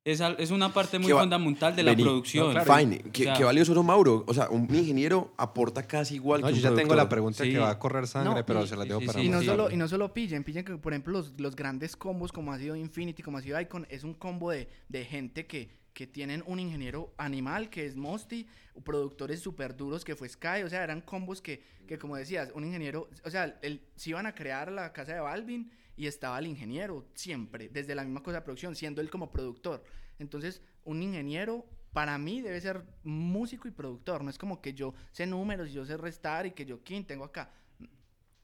[0.05, 2.03] es, es una parte muy va- fundamental de la Vení.
[2.05, 2.55] producción.
[2.55, 2.75] No, claro.
[2.81, 2.99] Fine.
[3.13, 4.25] ¿Qué, O sea- qué valioso eso, Mauro?
[4.27, 7.45] O sea, un ingeniero aporta casi igual No, que yo un ya tengo la pregunta
[7.45, 7.51] Sí.
[7.53, 9.29] que va a correr sangre, No, pero y- se la dejo sí, para sí, Y
[9.29, 12.53] no, solo, y no solo pillen, pillen que, por ejemplo, los, los grandes combos como
[12.53, 16.07] ha sido Infinity, como ha sido Icon, es un combo de, de gente que, que
[16.07, 18.47] tienen un ingeniero animal, que es Mosty,
[18.85, 22.65] productores súper duros, que fue Sky, o sea, eran combos que, que como decías, un
[22.65, 26.47] ingeniero, o sea, el, se iban a crear la casa de Balvin y estaba el
[26.47, 29.85] ingeniero siempre, desde la misma cosa de producción, siendo él como productor.
[30.19, 34.95] Entonces, un ingeniero para mí debe ser músico y productor, no es como que yo
[35.13, 37.51] sé números y yo sé restar y que yo, ¿quién tengo acá?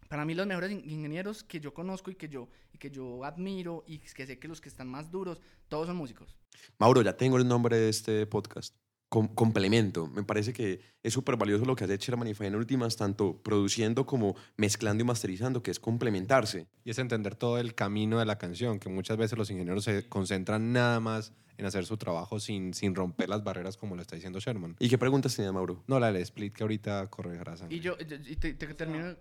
[0.08, 3.24] Para mí los mejores in- ingenieros que yo conozco y que yo, y que yo
[3.24, 6.36] admiro y que sé que los que están más duros, todos son músicos.
[6.78, 8.74] Mauro, ya tengo el nombre de este podcast.
[9.10, 10.06] Com- complemento.
[10.06, 13.40] Me parece que es súper valioso lo que hace Sherman y Fine en últimas, tanto
[13.42, 16.66] produciendo como mezclando y masterizando, que es complementarse.
[16.84, 20.06] Y es entender todo el camino de la canción, que muchas veces los ingenieros se
[20.10, 24.14] concentran nada más en hacer su trabajo sin, sin romper las barreras como lo está
[24.14, 24.76] diciendo Sherman.
[24.78, 25.82] ¿Y qué preguntas tenía Mauro?
[25.86, 27.76] No, la del split que ahorita corregirá sangre.
[27.76, 29.16] Y yo, y te, te termino,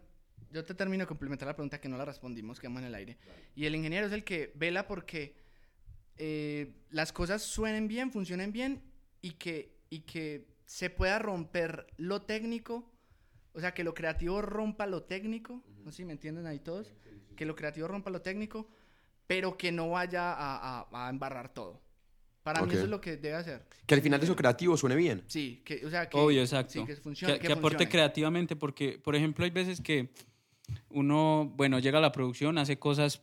[0.52, 3.18] yo te termino de complementar la pregunta que no la respondimos, quedamos en el aire.
[3.56, 5.36] Y el ingeniero es el que vela porque
[6.18, 8.82] eh, las cosas suenen bien, funcionen bien
[9.22, 12.92] y que, y que se pueda romper lo técnico,
[13.54, 16.94] o sea, que lo creativo rompa lo técnico, no sé si me entienden ahí todos,
[17.36, 18.68] que lo creativo rompa lo técnico,
[19.28, 21.82] pero que no vaya a, a- a embarrar todo.
[22.44, 22.68] Para Ok.
[22.68, 23.66] mí eso es lo que debe hacer.
[23.86, 25.24] Que al final de eso creativo suene bien.
[25.28, 26.72] Sí, que, o sea, que, Obvio, exacto.
[26.74, 27.34] sí, que funcione.
[27.34, 27.92] que, que que aporte funcione.
[27.92, 30.12] creativamente, porque, por ejemplo, hay veces que
[30.90, 33.22] uno, bueno, llega a la producción, hace cosas,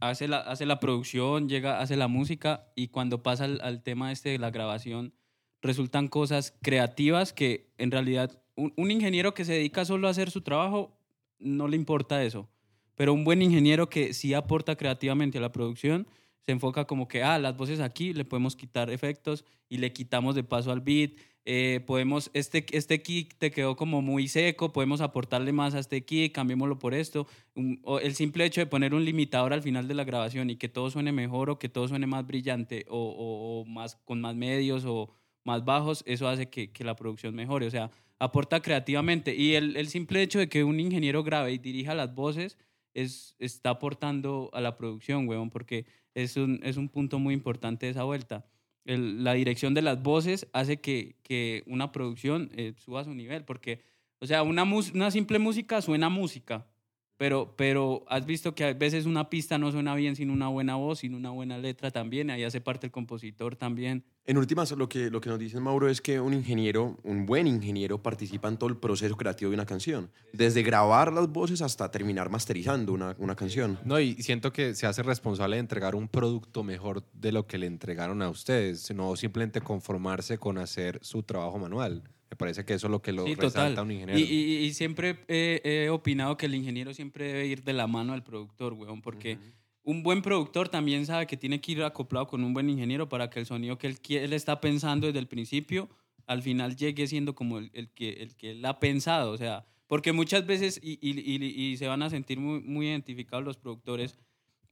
[0.00, 4.30] hace la, hace la producción, llega, hace la música, y cuando pasa al, tema este
[4.30, 5.14] de la grabación,
[5.62, 10.30] resultan cosas creativas que en realidad un, un ingeniero que se dedica solo a hacer
[10.30, 10.98] su trabajo
[11.38, 12.48] no le importa eso.
[12.94, 16.06] Pero un buen ingeniero que sí aporta creativamente a la producción
[16.46, 20.36] se enfoca como que, ah, las voces aquí le podemos quitar efectos y le quitamos
[20.36, 21.10] de paso al beat.
[21.46, 26.04] Eh, podemos, este, este kick te quedó como muy seco, podemos aportarle más a este
[26.04, 27.26] kick, cambiémoslo por esto.
[27.54, 30.56] Un- o el simple hecho de poner un limitador al final de la grabación y
[30.56, 34.20] que todo suene mejor o que todo suene más brillante o, o- o más, con
[34.20, 35.10] más medios o
[35.44, 37.66] más bajos, eso hace que, que la producción mejore.
[37.66, 39.34] O sea, aporta creativamente.
[39.36, 42.58] Y el, el simple hecho de que un ingeniero grabe y dirija las voces
[42.94, 47.86] es, está aportando a la producción, weón, porque es un, es un punto muy importante
[47.86, 48.44] de esa vuelta.
[48.86, 53.82] La dirección de las voces hace que, que una producción eh, suba su nivel, porque,
[54.20, 56.66] o sea, una, una simple música suena música,
[57.16, 60.76] pero, pero has visto que a veces una pista no suena bien sin una buena
[60.76, 64.04] voz, sin una buena letra también, ahí hace parte el compositor también.
[64.28, 67.46] En últimas, lo que, lo que nos dice Mauro es que un ingeniero, un buen
[67.46, 70.10] ingeniero, participa en todo el proceso creativo de una canción.
[70.32, 73.78] Desde grabar las voces hasta terminar masterizando una, una canción.
[73.84, 77.56] No, y siento que se hace responsable de entregar un producto mejor de lo que
[77.58, 82.02] le entregaron a ustedes, no simplemente conformarse con hacer su trabajo manual.
[82.28, 83.84] Me parece que eso es lo que lo Sí, resalta total.
[83.84, 84.18] un ingeniero.
[84.18, 87.86] Y, y- y siempre he, he opinado que el ingeniero siempre debe ir de la
[87.86, 89.38] mano al productor, weón, porque
[89.86, 93.30] un buen productor también sabe que tiene que ir acoplado con un buen ingeniero para
[93.30, 95.88] que el sonido que él, él está pensando desde el principio,
[96.26, 100.12] al final llegue siendo como el, que, el que él ha pensado, o sea, porque
[100.12, 104.18] muchas veces, y, y- y- se van a sentir muy, muy identificados los productores,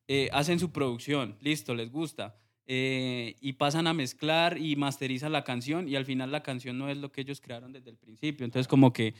[0.08, 5.44] eh, hacen su producción, listo, les gusta, eh, y pasan a mezclar y masterizan la
[5.44, 8.44] canción y al final la canción no es lo que ellos crearon desde el principio.
[8.44, 9.14] Entonces como que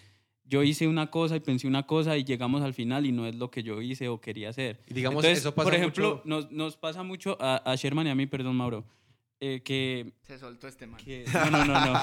[0.46, 3.34] yo hice una cosa y pensé una cosa y llegamos al final y no es
[3.34, 4.80] lo que yo hice o quería hacer.
[4.88, 8.06] Y digamos, Entonces, eso pasa por ejemplo, mucho- nos, nos pasa mucho a, a Sherman
[8.06, 8.84] y a mí, perdón Mauro,
[9.40, 11.00] eh, que Se soltó este man.
[11.02, 12.00] que- no, no, no, no.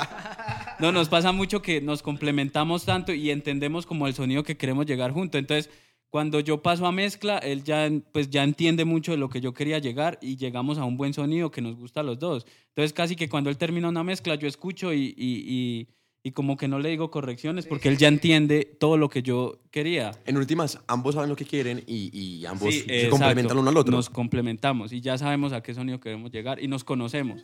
[0.80, 4.86] No, nos pasa mucho que nos complementamos tanto y entendemos como el sonido que queremos
[4.86, 5.38] llegar juntos.
[5.40, 5.70] Entonces,
[6.10, 9.54] cuando yo paso a mezcla, él ya, pues, ya entiende mucho de lo que yo
[9.54, 12.46] quería llegar y llegamos a un buen sonido que nos gusta a los dos.
[12.70, 15.88] Entonces, casi que cuando él termina una mezcla, yo escucho y, y- y-
[16.24, 19.58] y como que no le digo correcciones porque él ya entiende todo lo que yo
[19.72, 20.12] quería.
[20.26, 23.10] En últimas, ambos saben lo que quieren y, y ambos Sí, se exacto.
[23.18, 23.92] complementan uno al otro.
[23.92, 27.44] Nos complementamos y ya sabemos a qué sonido queremos llegar y nos conocemos.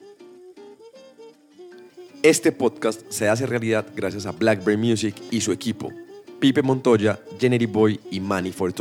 [2.23, 5.91] Este podcast se hace realidad gracias a Blackberry Music y su equipo,
[6.39, 8.73] Pipe Montoya, Jenny Boy y Manny for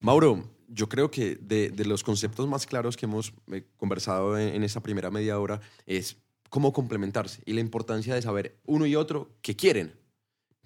[0.00, 4.54] Mauro, yo creo que de, de los conceptos más claros que hemos eh, conversado en,
[4.54, 6.16] en esta primera media hora es
[6.50, 9.92] cómo complementarse y la importancia de saber uno y otro qué quieren.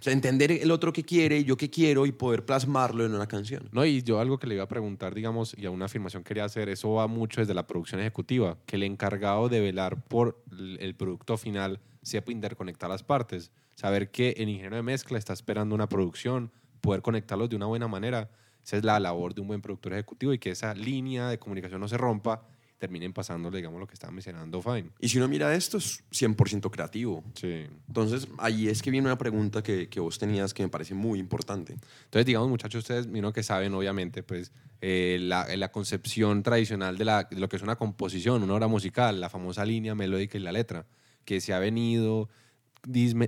[0.07, 3.69] Entender el otro que quiere, yo qué quiero y poder plasmarlo en una canción.
[3.71, 6.45] No, y yo algo que le iba a preguntar, digamos, y a una afirmación quería
[6.47, 10.43] hacer, eso va mucho desde la producción ejecutiva, que el encargado de velar por
[10.79, 15.75] el producto final sepa interconectar las partes, saber que el ingeniero de mezcla está esperando
[15.75, 18.31] una producción, poder conectarlos de una buena manera,
[18.65, 21.81] esa es la labor de un buen productor ejecutivo y que esa línea de comunicación
[21.81, 22.47] no se rompa,
[22.79, 24.89] terminen pasándole, digamos, lo que estaba mencionando Fine.
[25.01, 27.23] Y si uno mira esto, es 100% creativo.
[27.35, 27.67] Sí.
[27.89, 31.19] Entonces, ahí es que viene una pregunta que, que vos tenías que me parece muy
[31.19, 31.75] importante.
[32.05, 37.05] Entonces, digamos, muchachos, ustedes, miro que saben, obviamente, pues, eh, la, la concepción tradicional de,
[37.05, 40.41] la- de lo que es una composición, una obra musical, la famosa línea melódica y
[40.41, 40.87] la letra,
[41.27, 42.31] que se ha venido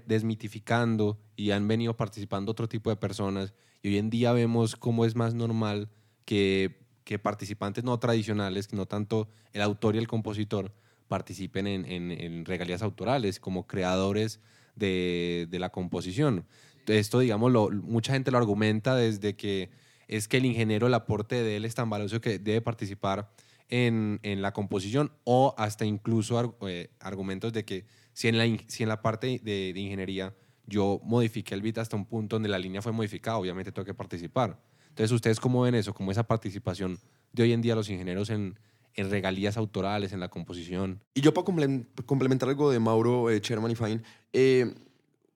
[0.07, 3.53] desmitificando y han venido participando otro tipo de personas.
[3.83, 5.88] Y hoy en día vemos cómo es más normal
[6.25, 10.73] que, que participantes no tradicionales, no tanto el autor y el compositor,
[11.09, 14.40] participen en, en- en regalías autorales como creadores
[14.77, 16.47] de, de la composición.
[16.87, 19.71] Esto, digamos, lo- mucha gente lo argumenta desde que
[20.09, 23.31] es que el ingeniero, el aporte de él es tan valioso que debe participar
[23.68, 28.83] en, en la composición o hasta incluso eh, argumentos de que si en la, si
[28.83, 30.35] en la parte de, de ingeniería
[30.66, 33.94] yo modifiqué el beat hasta un punto donde la línea fue modificada, obviamente tengo que
[33.94, 34.61] participar.
[34.88, 35.94] Entonces, ¿ustedes cómo ven eso?
[35.94, 36.98] ¿Cómo esa participación
[37.33, 38.59] de hoy en día los ingenieros en,
[38.94, 41.01] en regalías autorales, en la composición?
[41.14, 44.03] Y yo para comple- complementar algo de Mauro, eh, Sherman y Fine,
[44.35, 44.75] eh,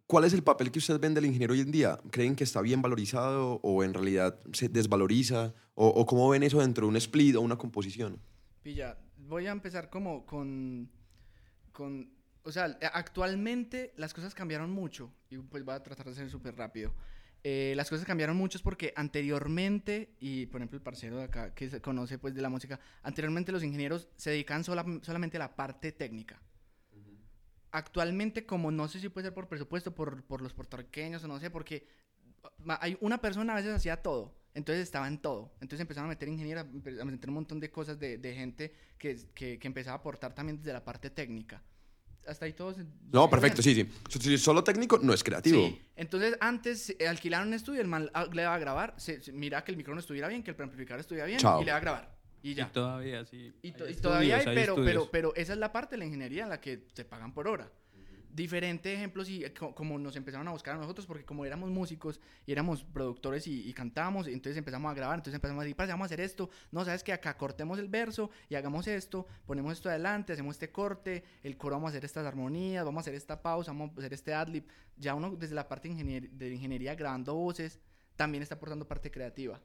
[0.07, 1.99] ¿cuál es el papel que ustedes ven del ingeniero hoy en día?
[2.11, 5.55] ¿Creen que está bien valorizado o en realidad se desvaloriza?
[5.75, 8.19] ¿O, o cómo ven eso dentro de un split o una composición?
[8.63, 10.91] Pilla, voy a empezar como con,
[11.73, 12.11] con,
[12.47, 16.57] o sea, actualmente las cosas cambiaron mucho y pues voy a tratar de ser súper
[16.57, 16.95] rápido.
[17.43, 21.69] Eh, las cosas cambiaron mucho porque anteriormente, y por ejemplo el parcero de acá que
[21.69, 25.55] se conoce pues de la música, anteriormente los ingenieros se dedican sola- solamente a la
[25.57, 26.41] parte técnica.
[27.73, 31.39] Actualmente, como no sé si puede ser por presupuesto, por, por los puertorriqueños o no
[31.39, 31.87] sé, porque
[32.81, 34.35] hay una persona a veces hacía todo.
[34.55, 35.53] Entonces estaba en todo.
[35.61, 39.17] Entonces empezaron a meter ingenieros, a meter un montón de cosas de, de gente que,
[39.35, 41.63] que, que empezaba a aportar también desde la parte técnica.
[42.27, 42.77] Hasta ahí todos.
[43.13, 43.89] No, perfecto, sí, sí.
[44.21, 45.67] Si solo técnico, no es creativo.
[45.67, 45.81] Sí.
[45.97, 49.33] Entonces, antes eh, alquilaron un estudio, el man ah, le va a grabar, se, se-
[49.33, 51.63] mira que el micrófono estuviera bien, que el preamplificador estuviera bien, Chao.
[51.63, 52.17] y le va a grabar.
[52.43, 52.65] Y ya.
[52.67, 53.53] Y todavía sí.
[53.63, 55.09] Y, to- hay y todavía hay, pero, pero, estudios.
[55.11, 57.71] pero esa es la parte de la ingeniería en la que te pagan por hora.
[58.37, 61.71] Diferente ejemplo, si, eh, co- como nos empezaron a buscar a nosotros, porque como éramos
[61.71, 65.75] músicos y éramos productores y, y cantábamos, entonces empezamos a grabar, entonces empezamos a decir,
[65.75, 69.27] "Parce, vamos a hacer esto, no, sabes que acá cortemos el verso y hagamos esto,
[69.47, 73.03] ponemos esto adelante, hacemos este corte, el coro vamos a hacer estas armonías, vamos a
[73.05, 74.65] hacer esta pausa, vamos a hacer este adlib.
[74.99, 77.81] Ya uno desde la parte ingenier- de ingeniería grabando voces,
[78.17, 79.63] también está aportando parte creativa.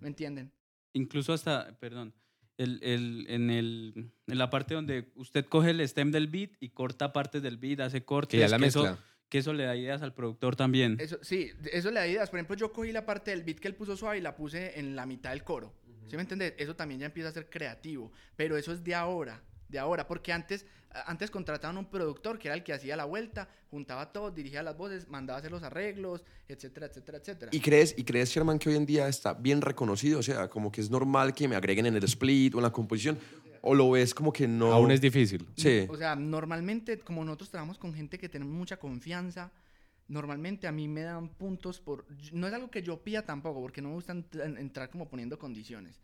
[0.00, 0.52] ¿Me entienden?
[0.92, 2.14] Incluso hasta, perdón,
[2.62, 6.70] el, el, en, el, en la parte donde usted coge el stem del beat y
[6.70, 8.30] corta partes del beat, hace cortes.
[8.38, 9.04] Que ya la eso- mezcla.
[9.28, 10.96] que eso le da ideas al productor también.
[11.00, 12.30] Eso, sí, eso le da ideas.
[12.30, 14.78] Por ejemplo, yo cogí la parte del beat que él puso suave y la puse
[14.78, 15.74] en la mitad del coro.
[16.06, 16.54] ¿Sí me entiendes?
[16.58, 18.12] Eso también ya empieza a ser creativo.
[18.36, 20.06] Pero eso es de ahora, de ahora.
[20.06, 20.66] Porque antes,
[21.06, 24.76] antes contrataban un productor que era el que hacía la vuelta, juntaba todo, dirigía las
[24.76, 27.50] voces, mandaba a hacer los arreglos, etcétera, etcétera, etcétera.
[27.54, 30.18] ¿Y crees, ¿Y crees, Sherman, que hoy en día está bien reconocido?
[30.18, 32.70] O sea, como que es normal que me agreguen en el split o en la
[32.72, 33.18] composición.
[33.64, 34.72] ¿O lo ves como que no?
[34.72, 35.46] Aún es difícil.
[35.56, 35.86] Sí.
[35.88, 39.52] O sea, normalmente, como nosotros trabajamos con gente que tenemos mucha confianza,
[40.08, 42.04] normalmente a mí me dan puntos por...
[42.32, 45.08] No es algo que yo pida tampoco, porque no me gusta ent- en- entrar como
[45.08, 46.00] poniendo condiciones.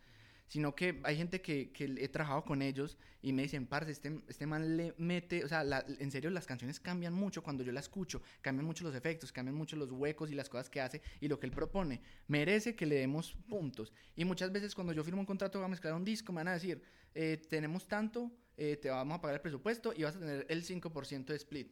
[0.48, 4.20] Sino que hay gente que, que he trabajado con ellos y me dicen, parce, este,
[4.28, 7.70] este man le mete, o sea, la- en serio las canciones cambian mucho cuando yo
[7.70, 11.02] la escucho, cambian mucho los efectos, cambian mucho los huecos y las cosas que hace
[11.20, 12.00] y lo que él propone.
[12.28, 13.92] Merece que le demos puntos.
[14.16, 16.48] Y muchas veces cuando yo firmo un contrato, voy a mezclar un disco, me van
[16.48, 16.82] a decir,
[17.14, 20.64] eh, tenemos tanto, eh, te vamos a pagar el presupuesto y vas a tener el
[20.64, 21.70] 5% de split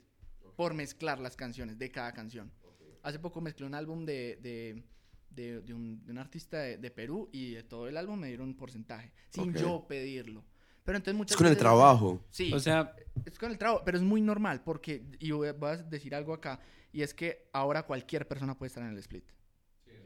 [0.54, 2.52] por mezclar las canciones de cada canción.
[3.02, 4.82] Hace poco mezclé un álbum de, de,
[5.36, 8.26] de- de un, de un artista de, de Perú y de todo el álbum me
[8.28, 10.44] dieron un porcentaje, sin yo pedirlo.
[10.82, 12.24] Pero entonces muchas Es con el trabajo.
[12.30, 12.94] Sí, O sea,
[13.24, 16.14] es con el trabajo, pero es muy normal porque, y voy a, voy a decir
[16.14, 16.60] algo acá,
[16.92, 19.24] y es que ahora cualquier persona puede estar en el split.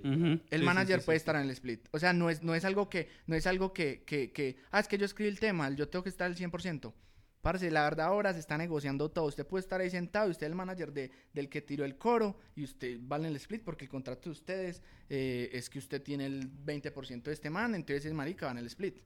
[0.03, 1.23] El sí, manager sí, sí, puede sí.
[1.23, 1.87] estar en el split.
[1.93, 4.81] O sea, no es, no es algo que, no es algo que, que, que, ah,
[4.81, 6.93] es que yo escribí el tema, yo tengo que estar al 100%.
[7.43, 9.25] Parce, la verdad ahora se está negociando todo.
[9.25, 11.97] Usted puede estar ahí sentado y usted es el manager de, del que tiró el
[11.97, 15.79] coro y usted va en el split porque el contrato de ustedes eh, es que
[15.79, 18.97] usted tiene el 20% de este man, entonces es marica, va en el split.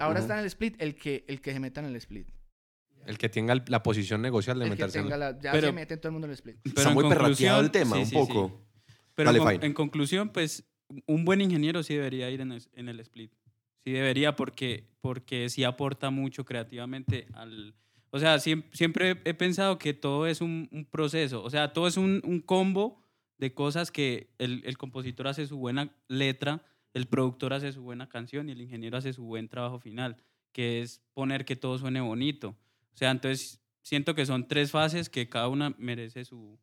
[0.00, 2.28] Ahora está en el split el que, el que se meta en el split.
[3.06, 5.52] El que tenga el- la posición negocial de El que meterse en- tenga la, ya
[5.52, 6.56] Pero- se mete todo el mundo en el split.
[6.62, 8.48] Pero Está en muy perrateado conclusión- el tema, sí, un sí, poco.
[8.86, 8.94] sí.
[9.14, 9.66] Pero Dale, en, con- Fine.
[9.66, 10.64] en conclusión, pues
[11.06, 13.32] un buen ingeniero sí debería ir en el, en el split.
[13.84, 17.74] Sí debería porque, porque sí aporta mucho creativamente al...
[18.10, 21.86] O sea, siem- siempre, he pensado que todo es un, un proceso, o sea, todo
[21.86, 23.02] es un, un combo
[23.36, 26.62] de cosas que el, el compositor hace su buena letra,
[26.94, 30.16] el productor hace su buena canción y el ingeniero hace su buen trabajo final,
[30.52, 32.56] que es poner que todo suene bonito.
[32.94, 36.58] O sea, entonces siento que son tres fases que cada una merece su,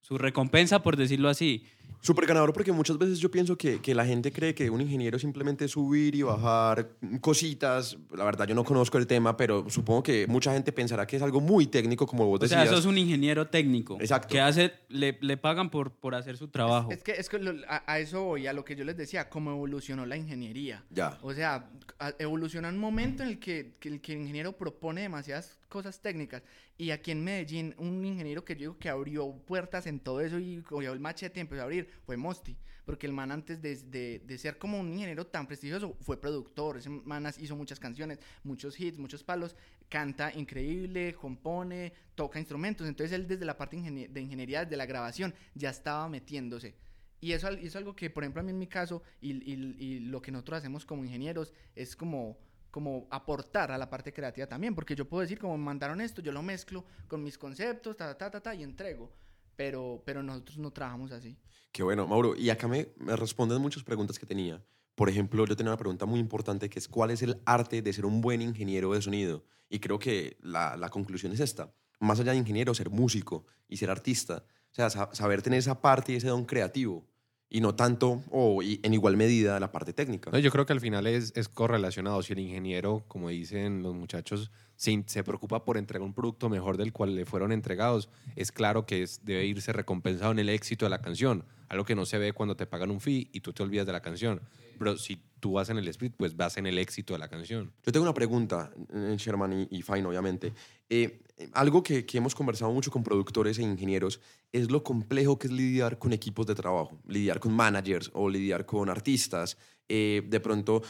[0.00, 1.64] su recompensa, por decirlo así.
[2.04, 5.18] Súper ganador porque muchas veces yo pienso que, que la gente cree que un ingeniero
[5.18, 6.90] simplemente es subir y bajar
[7.22, 7.96] cositas.
[8.14, 11.22] La verdad yo no conozco el tema, pero supongo que mucha gente pensará que es
[11.22, 12.72] algo muy técnico como vos O sea, decías.
[12.72, 13.96] eso es un ingeniero técnico.
[14.00, 14.28] Exacto.
[14.28, 16.90] Que hace, le, le pagan por, por hacer su trabajo.
[16.92, 19.30] Es que, es que lo- a, a eso voy, a lo que yo les decía,
[19.30, 20.84] cómo evolucionó la ingeniería.
[20.90, 21.18] Ya.
[21.22, 21.70] O sea,
[22.18, 26.42] evoluciona un momento en el que, que el, que el ingeniero propone demasiadas cosas técnicas.
[26.76, 30.38] Y aquí en Medellín, un ingeniero que yo digo que abrió puertas en todo eso
[30.38, 32.56] y cogió el machete y empezó a abrir fue Mosti.
[32.84, 36.76] Porque el man antes de, de- de ser como un ingeniero tan prestigioso fue productor.
[36.76, 39.56] Ese man hizo muchas canciones, muchos hits, muchos palos.
[39.88, 42.86] Canta increíble, compone, toca instrumentos.
[42.86, 46.74] Entonces él desde la parte de ingeniería, desde la grabación, ya estaba metiéndose.
[47.22, 49.76] Y eso, eso es algo que, por ejemplo, a mí en mi caso, y, y-
[49.78, 52.36] y lo que nosotros hacemos como ingenieros, es como,
[52.74, 56.20] como aportar a la parte creativa también, porque yo puedo decir, como me mandaron esto,
[56.20, 59.12] yo lo mezclo con mis conceptos, ta, ta, ta, ta, y entrego.
[59.54, 61.38] Pero, pero nosotros no trabajamos así.
[61.70, 62.34] Qué bueno, Mauro.
[62.34, 64.60] Y acá me, me responden muchas preguntas que tenía.
[64.96, 67.92] Por ejemplo, yo tenía una pregunta muy importante que es ¿cuál es el arte de
[67.92, 69.44] ser un buen ingeniero de sonido?
[69.68, 71.72] Y creo que la, la conclusión es esta.
[72.00, 74.44] Más allá de ingeniero, ser músico y ser artista.
[74.72, 77.06] O sea, sa- saber tener esa parte y ese don creativo.
[77.54, 80.28] Y no tanto, o en igual medida, la parte técnica.
[80.32, 82.20] No, yo creo que al final es, es correlacionado.
[82.20, 86.76] Si el ingeniero, como dicen los muchachos, se, se preocupa por entregar un producto mejor
[86.76, 90.84] del cual le fueron entregados, es claro que es- debe irse recompensado en el éxito
[90.84, 91.44] de la canción.
[91.68, 93.92] Algo que no se ve cuando te pagan un fee y tú te olvidas de
[93.92, 94.40] la canción.
[94.76, 97.70] Pero si tú vas en el split, pues vas en el éxito de la canción.
[97.86, 100.52] Yo tengo una pregunta, eh, Sherman y, y Fine, obviamente.
[100.88, 104.20] Eh, eh, algo que, que hemos conversado mucho con productores e ingenieros
[104.52, 108.66] es lo complejo que es lidiar con equipos de trabajo, lidiar con managers o lidiar
[108.66, 109.56] con artistas,
[109.88, 110.82] eh, de pronto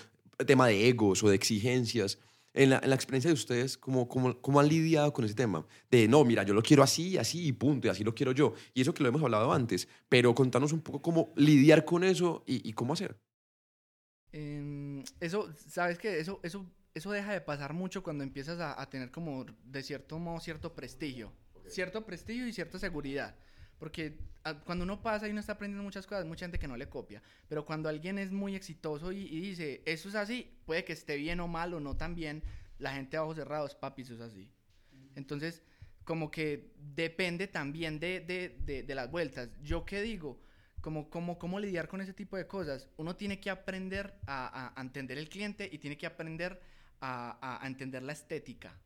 [0.47, 2.18] tema de egos o de exigencias.
[2.53, 5.66] En la, en la experiencia de ustedes, ¿cómo, cómo, ¿cómo han lidiado con ese tema?
[5.90, 8.55] De, no, mira, yo lo quiero así, así y punto, y así lo quiero yo.
[8.74, 12.45] Y eso que lo hemos hablado antes, pero contanos un poco cómo lidiar con eso
[12.47, 13.18] y, y cómo hacer.
[14.30, 16.18] Em, eso, ¿sabes qué?
[16.18, 20.18] Eso, eso, eso deja de pasar mucho cuando empiezas a, a tener como, de cierto
[20.18, 21.32] modo, cierto prestigio.
[21.66, 23.34] Cierto prestigio y cierta seguridad.
[23.78, 26.76] Porque ah, cuando uno pasa y uno está aprendiendo muchas cosas, mucha gente que no
[26.76, 27.22] le copia.
[27.49, 31.16] Pero cuando alguien es muy exitoso y, y dice, eso es así, puede que esté
[31.16, 32.42] bien o mal o no tan bien,
[32.78, 34.51] la gente a ojos cerrados, papi, eso es así.
[35.16, 35.62] Entonces,
[36.05, 39.49] como que depende también de, de, de, de las vueltas.
[39.62, 40.40] Yo qué digo,
[40.80, 42.88] como, como, cómo lidiar con ese tipo de cosas.
[42.99, 46.61] Uno tiene que aprender a, a- a entender el cliente y tiene que aprender
[47.05, 48.78] a, a- entender la estética.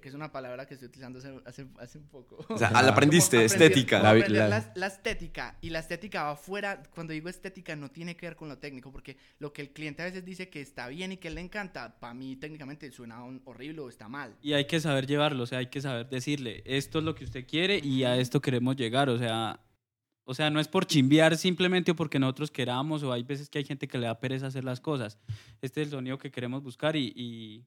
[0.00, 2.44] Que es una palabra que estoy utilizando hace, hace, hace un poco.
[2.48, 4.00] O sea, la aprendiste, estética.
[4.00, 5.56] la- la, la estética.
[5.62, 6.82] Y la estética va fuera.
[6.94, 8.92] Cuando digo estética, no tiene que ver con lo técnico.
[8.92, 11.98] Porque lo que el cliente a veces dice que está bien y que le encanta,
[11.98, 14.36] para mí técnicamente suena un- horrible o está mal.
[14.42, 17.24] Y hay que saber llevarlo, o sea, hay que saber decirle, esto es lo que
[17.24, 19.58] usted quiere y a esto queremos llegar, o sea,
[20.28, 23.58] o sea, no es por chimbear simplemente o porque nosotros queramos, o hay veces que
[23.58, 25.18] hay gente que le da pereza hacer las cosas.
[25.62, 27.64] Este es el sonido que queremos buscar y, y-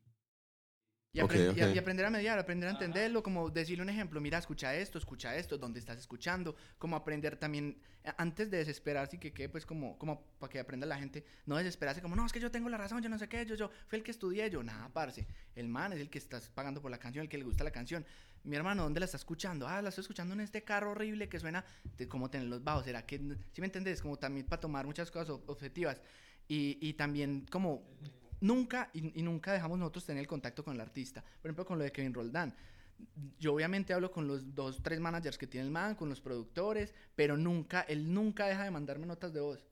[1.11, 1.75] Y, Ok, apren- y a- ok.
[1.75, 5.35] y aprender a mediar, aprender a entenderlo, como decirle un ejemplo, mira, escucha esto, escucha
[5.35, 7.81] esto, dónde estás escuchando, como aprender también,
[8.17, 11.57] antes de desesperarse y que quede, pues, como, como para que aprenda la gente, no
[11.57, 13.71] desesperarse como, no, es que yo tengo la razón, yo no sé qué, yo, yo,
[13.87, 16.91] fui el que estudié, yo, nada, parce, el man es el que estás pagando por
[16.91, 18.05] la canción, el que le gusta la canción.
[18.43, 19.67] Mi hermano, ¿dónde la está escuchando?
[19.67, 21.63] Ah, la estoy escuchando en este carro horrible que suena
[21.97, 22.85] de como tener los bajos.
[22.85, 23.17] ¿Será que,
[23.51, 24.01] si me entendés?
[24.01, 26.01] Como también para tomar muchas cosas ob- objetivas.
[26.47, 27.83] Y, y también como
[28.41, 31.21] nunca y, y nunca dejamos nosotros tener el contacto con el artista.
[31.21, 32.55] Por ejemplo, con lo de Kevin Roldán.
[33.39, 36.93] Yo obviamente hablo con los dos, tres managers que tiene el man, con los productores,
[37.15, 39.68] pero nunca, él nunca deja de mandarme notas de voz.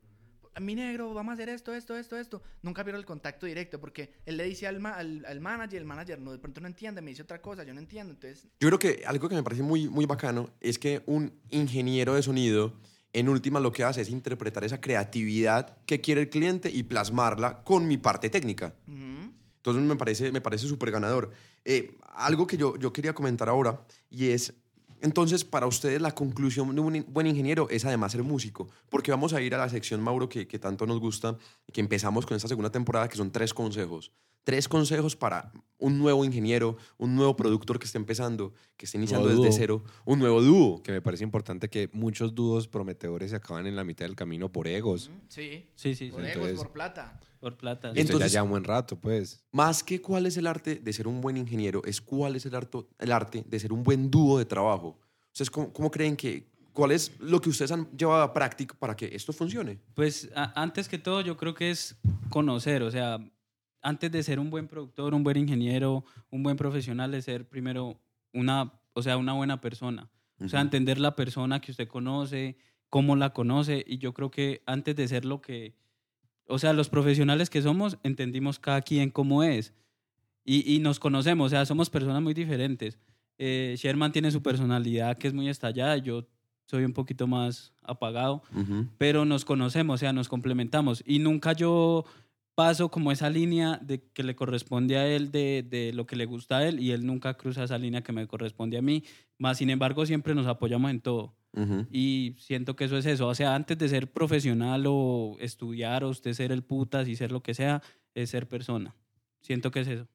[0.59, 2.41] Mi negro, vamos a hacer esto, esto, esto, esto.
[2.61, 5.85] Nunca vieron el contacto directo porque él le dice al, ma- al, al manager, el
[5.85, 8.13] manager no, de pronto no entiende, me dice otra cosa, yo no entiendo.
[8.13, 12.15] Entonces, Yo creo que algo que me parece muy, muy bacano es que un ingeniero
[12.15, 12.73] de sonido,
[13.13, 17.63] en última, lo que hace es interpretar esa creatividad que quiere el cliente y plasmarla
[17.63, 18.73] con mi parte técnica.
[18.87, 19.33] ujú.
[19.57, 21.31] Entonces me parece me parece súper ganador.
[21.65, 24.53] Eh, algo que yo, yo quería comentar ahora y es,
[25.01, 29.33] entonces para ustedes la conclusión de un buen ingeniero es además ser músico, porque vamos
[29.33, 31.37] a ir a la sección, Mauro, que, que tanto nos gusta,
[31.71, 34.11] que empezamos con esta segunda temporada, que son tres consejos.
[34.43, 39.27] Tres consejos para un nuevo ingeniero, un nuevo productor que esté empezando, que esté iniciando
[39.27, 40.81] desde cero, un nuevo dúo.
[40.81, 44.49] Que me parece importante que muchos dúos prometedores se acaban en la mitad del camino
[44.49, 45.11] por egos.
[45.27, 47.19] Sí, sí, sí, por sí, egos, Entonces- por plata.
[47.37, 47.89] Por plata.
[47.89, 49.43] Y esto Entonces- ya un buen rato, pues.
[49.51, 52.53] Más que cuál es el arte de ser un buen ingeniero, es cuál es el,
[52.53, 54.99] harto- el arte de ser un buen dúo de trabajo.
[55.31, 58.95] Ustedes, ¿cómo, cómo creen que, cuál es lo que ustedes han llevado a práctica para
[58.95, 59.79] que esto funcione?
[59.93, 61.95] Pues a- antes que todo yo creo que es
[62.29, 63.19] conocer, o sea,
[63.81, 67.99] antes de ser un buen productor, un buen ingeniero, un buen profesional, de ser primero
[68.33, 70.09] una, o sea, una buena persona.
[70.43, 72.57] O sea, entender la persona que usted conoce,
[72.89, 75.73] cómo la conoce, y yo creo que antes de ser lo que,
[76.47, 79.73] o sea, los profesionales que somos, entendimos cada quien cómo es.
[80.43, 82.97] Y, y nos conocemos, o sea, somos personas muy diferentes.
[83.37, 86.25] Eh, Sherman tiene su personalidad que es muy estallada, yo
[86.65, 88.41] soy un poquito más apagado
[88.97, 91.03] pero nos conocemos, o sea, nos complementamos.
[91.05, 92.05] Y nunca yo
[92.55, 96.25] paso como esa línea de que le corresponde a él de, de lo que le
[96.25, 99.03] gusta a él y él nunca cruza esa línea que me corresponde a mí.
[99.37, 101.35] Más sin embargo, siempre nos apoyamos en todo.
[101.57, 101.87] Ujú.
[101.91, 103.27] Y siento que eso es eso.
[103.27, 107.31] O sea, antes de ser profesional o estudiar o usted ser el putas y ser
[107.31, 107.81] lo que sea,
[108.13, 108.95] es ser persona.
[109.41, 110.07] Siento que es eso.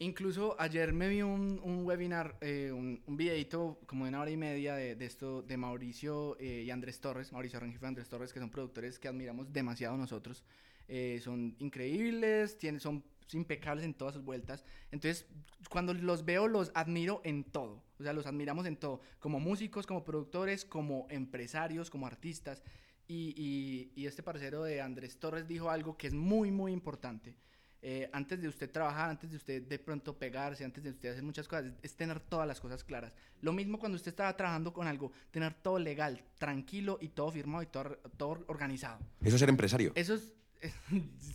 [0.00, 4.30] Incluso ayer me vi un, un webinar, eh, un, un videito como de una hora
[4.30, 8.08] y media de, de esto de Mauricio eh, y Andrés Torres, Mauricio Rengifo y Andrés
[8.08, 10.42] Torres, que son productores que admiramos demasiado nosotros.
[10.88, 13.04] Eh, son increíbles, tienen, son
[13.34, 14.64] impecables en todas sus vueltas.
[14.90, 15.26] Entonces,
[15.70, 17.82] cuando los veo, los admiro en todo.
[17.98, 19.00] O sea, los admiramos en todo.
[19.18, 22.62] Como músicos, como productores, como empresarios, como artistas.
[23.08, 27.34] Y, y- y este parcero de Andrés Torres dijo algo que es muy, muy importante.
[27.82, 31.22] Eh, antes de usted trabajar, antes de usted de pronto pegarse, antes de usted hacer
[31.22, 33.16] muchas cosas, es, tener todas las cosas claras.
[33.40, 37.62] Lo mismo cuando usted estaba trabajando con algo, tener todo legal, tranquilo y todo firmado
[37.62, 38.98] y todo, todo organizado.
[39.22, 39.92] Eso es ser empresario.
[39.94, 40.30] Eso es,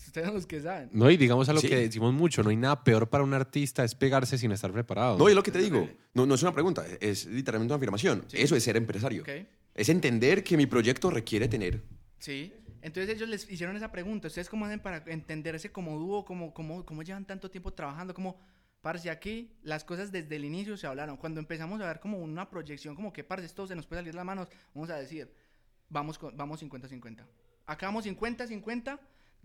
[0.07, 0.89] ustedes son los que saben.
[0.93, 1.67] No, y digamos a lo Sí.
[1.67, 5.17] que decimos mucho, no hay nada peor para un artista es pegarse sin estar preparado.
[5.17, 5.89] No, y es lo que te Es digo.
[6.13, 8.23] No, no es una pregunta, es literalmente una afirmación.
[8.27, 8.37] Sí.
[8.39, 9.21] Eso es ser empresario.
[9.23, 9.29] ¿Ok?
[9.73, 11.83] Es entender que mi proyecto requiere tener.
[12.19, 12.53] Sí.
[12.81, 16.85] Entonces ellos les hicieron esa pregunta, ¿ustedes cómo hacen para entenderse como dúo, cómo, cómo,
[16.85, 18.13] cómo llevan tanto tiempo trabajando?
[18.13, 18.39] Como,
[18.81, 21.17] parce, aquí las cosas desde el inicio se hablaron.
[21.17, 24.13] Cuando empezamos a ver como una proyección, como que, parce, esto se nos puede salir
[24.13, 25.33] de las manos, vamos a decir,
[25.89, 27.25] vamos vamos 50-50.
[27.65, 28.99] Acá vamos 50-50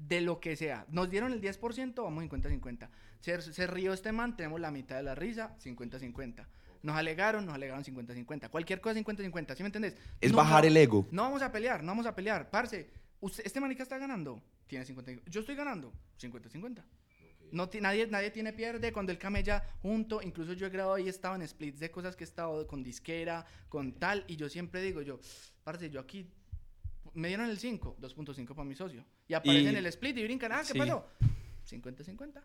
[0.06, 0.86] de lo que sea.
[0.90, 2.88] Nos dieron el 10%, vamos 50-50.
[3.20, 6.46] Se, se rió este man, tenemos la mitad de la risa, 50-50.
[6.82, 8.48] Nos alegaron, nos alegaron 50-50.
[8.50, 9.96] Cualquier cosa 50-50, ¿sí me entendés?
[10.20, 11.06] Es No, bajar el ego.
[11.10, 12.48] No vamos a pelear, no vamos a pelear.
[12.50, 12.88] Parce,
[13.20, 15.22] usted- este manica está ganando, tiene 50.
[15.30, 16.82] Yo estoy ganando, 50-50.
[17.52, 20.22] No, nadie, nadie tiene pierde cuando el camella junto.
[20.22, 22.82] Incluso yo he grabado y he estado en splits de cosas que he estado con
[22.84, 24.24] disquera, con tal.
[24.28, 25.18] Y yo siempre digo, yo,
[25.64, 26.30] parce, yo aquí
[27.14, 29.04] me dieron el 5, 2.5 para mi socio.
[29.28, 30.78] Y aparece Y- el split y brincan, ah, ¿qué Sí.
[30.78, 31.06] pasó?
[31.64, 32.42] 50-50.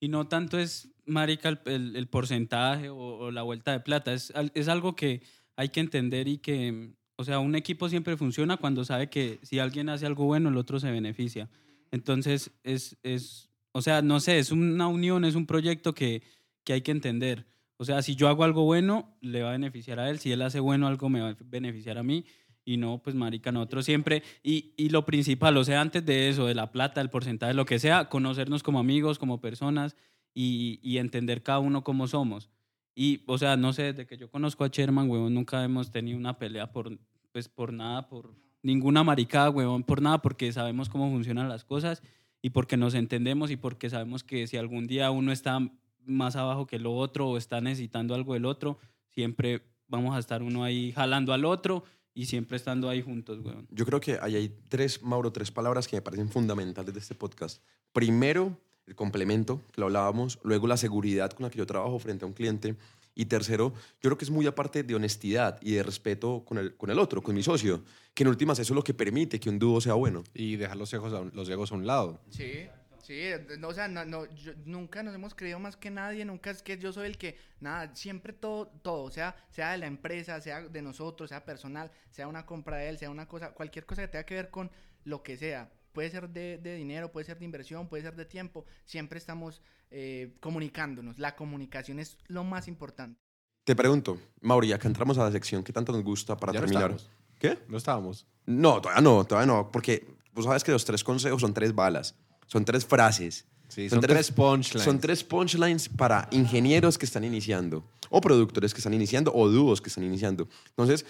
[0.00, 4.12] Y no tanto es, marica, el, el- el porcentaje o, o la vuelta de plata.
[4.12, 5.22] Es, es algo que
[5.56, 9.58] hay que entender y que, o sea, un equipo siempre funciona cuando sabe que si
[9.58, 11.48] alguien hace algo bueno, el otro se beneficia.
[11.90, 16.22] Entonces, es, es o sea, no sé, es una unión, es un proyecto que,
[16.64, 17.46] que hay que entender.
[17.78, 20.18] O sea, si yo hago algo bueno, le va a beneficiar a él.
[20.18, 22.24] Si él hace bueno algo, me va a beneficiar a mí.
[22.68, 24.24] Y no, pues, marica, nosotros siempre.
[24.42, 27.64] Y, y lo principal, o sea, antes de eso, de la plata, el porcentaje, lo
[27.64, 29.96] que sea, conocernos como amigos, como personas
[30.34, 32.50] y, y entender cada uno cómo somos.
[32.92, 36.18] Y, o sea, no sé, desde que yo conozco a Sherman, huevón, nunca hemos tenido
[36.18, 36.98] una pelea por,
[37.30, 42.02] pues, por nada, por ninguna maricada, huevón, por nada, porque sabemos cómo funcionan las cosas
[42.42, 45.60] y porque nos entendemos y porque sabemos que si algún día uno está
[46.04, 48.78] más abajo que el otro o está necesitando algo del otro,
[49.10, 51.84] siempre vamos a estar uno ahí jalando al otro
[52.16, 53.68] y siempre estando ahí juntos, weón.
[53.70, 57.14] Yo creo que ahí hay tres, Mauro, tres palabras que me parecen fundamentales de este
[57.14, 57.62] podcast.
[57.92, 60.38] Primero, el complemento, que lo hablábamos.
[60.42, 62.74] Luego, la seguridad con la que yo trabajo frente a un cliente.
[63.14, 66.74] Y tercero, yo creo que es muy aparte de honestidad y de respeto con el,
[66.76, 67.82] con el otro, con mi socio,
[68.14, 70.24] que en últimas eso es lo que permite que un dúo sea bueno.
[70.32, 72.18] Y dejar los egos a un, los egos a un lado.
[72.30, 72.66] Sí,
[73.06, 76.24] sí, eh, no, o sea, no, no, yo- nunca nos hemos creído más que nadie,
[76.24, 79.86] nunca es que yo soy el que, nada, siempre todo, todo, sea, sea de la
[79.86, 83.86] empresa, sea de nosotros, sea personal, sea una compra de él, sea una cosa, cualquier
[83.86, 84.70] cosa que tenga que ver con
[85.04, 88.24] lo que sea, puede ser de, de dinero, puede ser de inversión, puede ser de
[88.26, 93.20] tiempo, siempre estamos eh, comunicándonos, la comunicación es lo más importante.
[93.64, 96.66] Te pregunto, Mauri, acá entramos a la sección que tanto nos gusta para Ya no
[96.66, 96.90] terminar.
[96.92, 97.10] estábamos.
[97.38, 97.58] ¿Qué?
[97.68, 98.26] No estábamos.
[98.46, 102.14] No, todavía no, todavía no, porque vos sabes que los tres consejos son tres balas,
[102.46, 103.46] son tres frases.
[103.68, 104.84] Sí, son tres punchlines.
[104.84, 109.80] Son tres punchlines para ingenieros que están iniciando, o productores que están iniciando, o dúos
[109.80, 110.48] que están iniciando.
[110.68, 111.04] Entonces,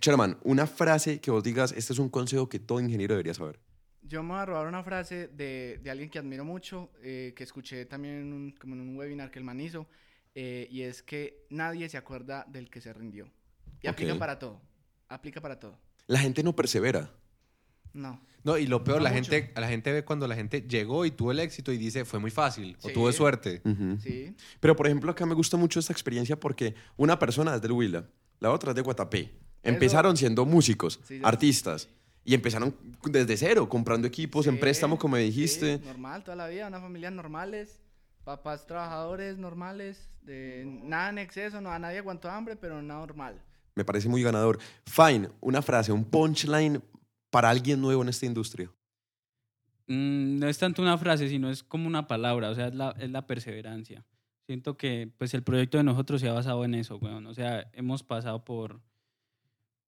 [0.00, 3.60] Sherman, una frase que vos digas, este es un consejo que todo ingeniero debería saber.
[4.02, 7.44] Yo me voy a robar una frase de, de alguien que admiro mucho, eh, que
[7.44, 9.86] escuché también en un, como en un webinar que el man hizo,
[10.34, 13.30] eh, y es que nadie se acuerda del que se rindió.
[13.82, 14.18] Y aplica Ok.
[14.18, 14.60] para todo.
[15.08, 15.78] Aplica para todo.
[16.06, 17.10] La gente no persevera.
[17.92, 18.20] No.
[18.42, 19.30] No, y lo peor, No la mucho.
[19.30, 22.18] gente, la gente ve cuando la gente llegó y tuvo el éxito y dice, fue
[22.18, 22.94] muy fácil, o Sí.
[22.94, 23.60] tuve suerte.
[23.64, 23.98] Ujú.
[24.00, 24.34] Sí.
[24.60, 28.06] Pero, por ejemplo, acá me gusta mucho esta experiencia porque una persona es del Huila,
[28.38, 29.30] la otra es de Guatapé.
[29.62, 31.20] Empezaron siendo músicos, Sí, sí.
[31.22, 31.88] artistas,
[32.24, 32.74] y empezaron
[33.04, 35.78] desde cero, comprando equipos en Sí, préstamo, como me sí, dijiste.
[35.84, 37.82] normal, toda la vida, una familia normales,
[38.24, 43.42] papás trabajadores normales, de, nada en exceso, no, a nadie aguantó hambre, pero nada normal.
[43.74, 44.58] Me parece muy ganador.
[44.86, 46.82] Fine, una frase, un punchline
[47.30, 48.70] para alguien nuevo en esta industria.
[49.86, 52.94] Mm, no es tanto una frase, sino es como una palabra, o sea, es la,
[52.98, 54.04] es la perseverancia.
[54.46, 57.26] Siento que pues el proyecto de nosotros se ha basado en eso, weón.
[57.26, 58.80] O sea, hemos pasado por,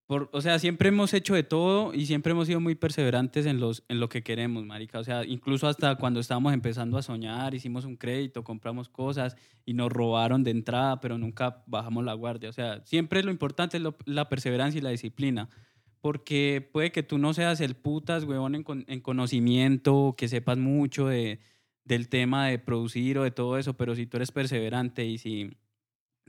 [0.06, 3.58] por, o sea, siempre hemos hecho de todo y siempre hemos sido muy perseverantes en,
[3.60, 4.98] los, en lo que queremos, marica.
[5.00, 9.74] O sea, incluso hasta cuando estábamos empezando a soñar, hicimos un crédito, compramos cosas y
[9.74, 12.48] nos robaron de entrada, pero nunca bajamos la guardia.
[12.48, 15.48] O sea, siempre lo importante es lo- la perseverancia y la disciplina.
[16.02, 20.58] Porque puede que tú no seas el putas, huevón, en, con- en conocimiento, que sepas
[20.58, 21.38] mucho de,
[21.84, 25.56] del tema de producir o de todo eso, pero si tú eres perseverante y si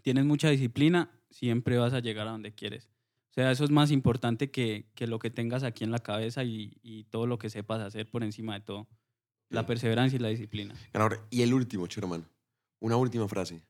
[0.01, 2.89] tienes mucha disciplina, siempre vas a llegar a donde quieres.
[3.31, 6.43] O sea, eso es más importante que, que lo que tengas aquí en la cabeza
[6.43, 8.87] y, y todo lo que sepas hacer por encima de todo.
[9.49, 9.67] La Bien.
[9.67, 10.75] perseverancia y la disciplina.
[10.93, 11.25] Ganador.
[11.31, 12.27] Y el último, Sherman,
[12.79, 13.63] una última frase.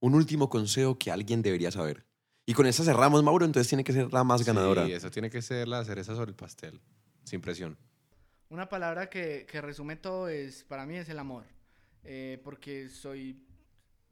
[0.00, 2.06] Un último consejo que alguien debería saber.
[2.48, 4.86] Y con esta cerramos, Mauro, entonces tiene que ser la más ganadora.
[4.86, 6.80] Sí, eso tiene que ser la cereza sobre el pastel,
[7.24, 7.76] sin presión.
[8.48, 11.44] Una palabra que, que resume todo es, para mí, es el amor.
[12.04, 13.44] Eh, porque soy,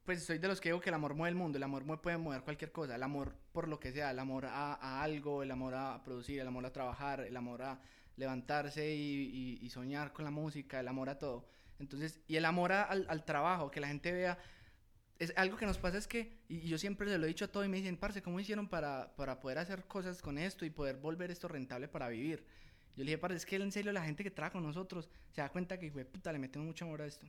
[0.05, 1.99] pues soy de los que digo que el amor mueve el mundo, el amor mue-
[1.99, 5.43] puede mover cualquier cosa, el amor por lo que sea, el amor a, a algo,
[5.43, 7.80] el amor a producir, el amor a trabajar, el amor a
[8.16, 9.30] levantarse y,
[9.62, 11.49] y- y soñar con la música, el amor a todo.
[11.78, 14.37] Entonces, y el amor a- al, al trabajo, que la gente vea,
[15.19, 17.49] es algo que nos pasa es que, y yo siempre se lo he dicho a
[17.49, 20.71] todo y me dicen, parce, ¿cómo hicieron para, para poder hacer cosas con esto y
[20.71, 22.45] poder volver esto rentable para vivir?
[22.97, 25.41] Yo le dije, parce, es que en serio la gente que trabaja con nosotros se
[25.41, 27.27] da cuenta que, güey, puta, le metemos mucho amor a esto.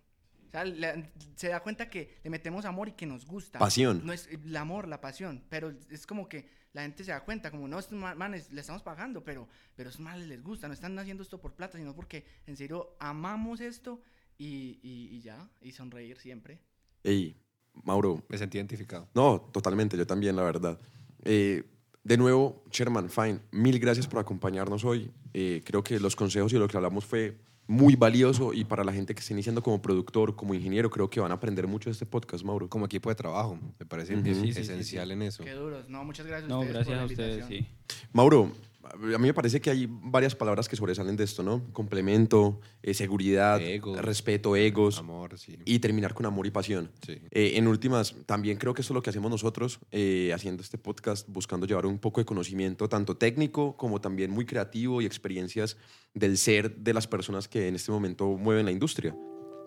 [0.48, 3.60] O sea, le- se da cuenta que le metemos amor y que nos gusta.
[3.60, 4.02] Pasión.
[4.06, 7.52] No es el amor, la pasión, pero es como que la gente se da cuenta,
[7.52, 10.74] como no, estos ma- manes le estamos pagando, pero, pero estos manes les gusta, no
[10.74, 14.02] están haciendo esto por plata, sino porque en serio amamos esto
[14.38, 16.60] y, y- y ya, y sonreír siempre.
[17.04, 17.36] Ey,
[17.84, 19.08] Mauro, Me sentí identificado.
[19.14, 20.80] no, totalmente, yo también, la verdad.
[21.24, 21.64] Eh,
[22.04, 25.12] de nuevo, Sherman, fine, mil gracias por acompañarnos hoy.
[25.34, 27.38] Eh, creo que los consejos y lo que hablamos fue
[27.70, 31.20] muy valioso y para la gente que está iniciando como productor, como ingeniero, creo que
[31.20, 32.70] van a aprender mucho de este podcast, Mauro.
[32.70, 34.26] Como equipo de trabajo, me parece Ujú.
[34.26, 35.44] es- Sí, sí, sí, esencial en eso.
[35.44, 35.90] Qué duros.
[35.90, 37.66] No, muchas gracias a No, ustedes gracias por la a ustedes, invitación.
[37.90, 38.08] sí.
[38.14, 38.52] Mauro,
[38.94, 41.64] a mí me parece que hay varias palabras que sobresalen de esto, ¿no?
[41.74, 43.96] Complemento, eh, seguridad, Ego.
[44.02, 45.58] respeto, egos Amor, sí.
[45.66, 46.92] y terminar con amor y pasión.
[47.06, 47.20] Sí.
[47.32, 50.78] Eh, en últimas, también creo que eso es lo que hacemos nosotros eh, haciendo este
[50.78, 55.78] podcast, buscando llevar un poco de conocimiento, tanto técnico como también muy creativo y experiencias
[56.14, 59.16] del ser de las personas que en este momento mueven la industria.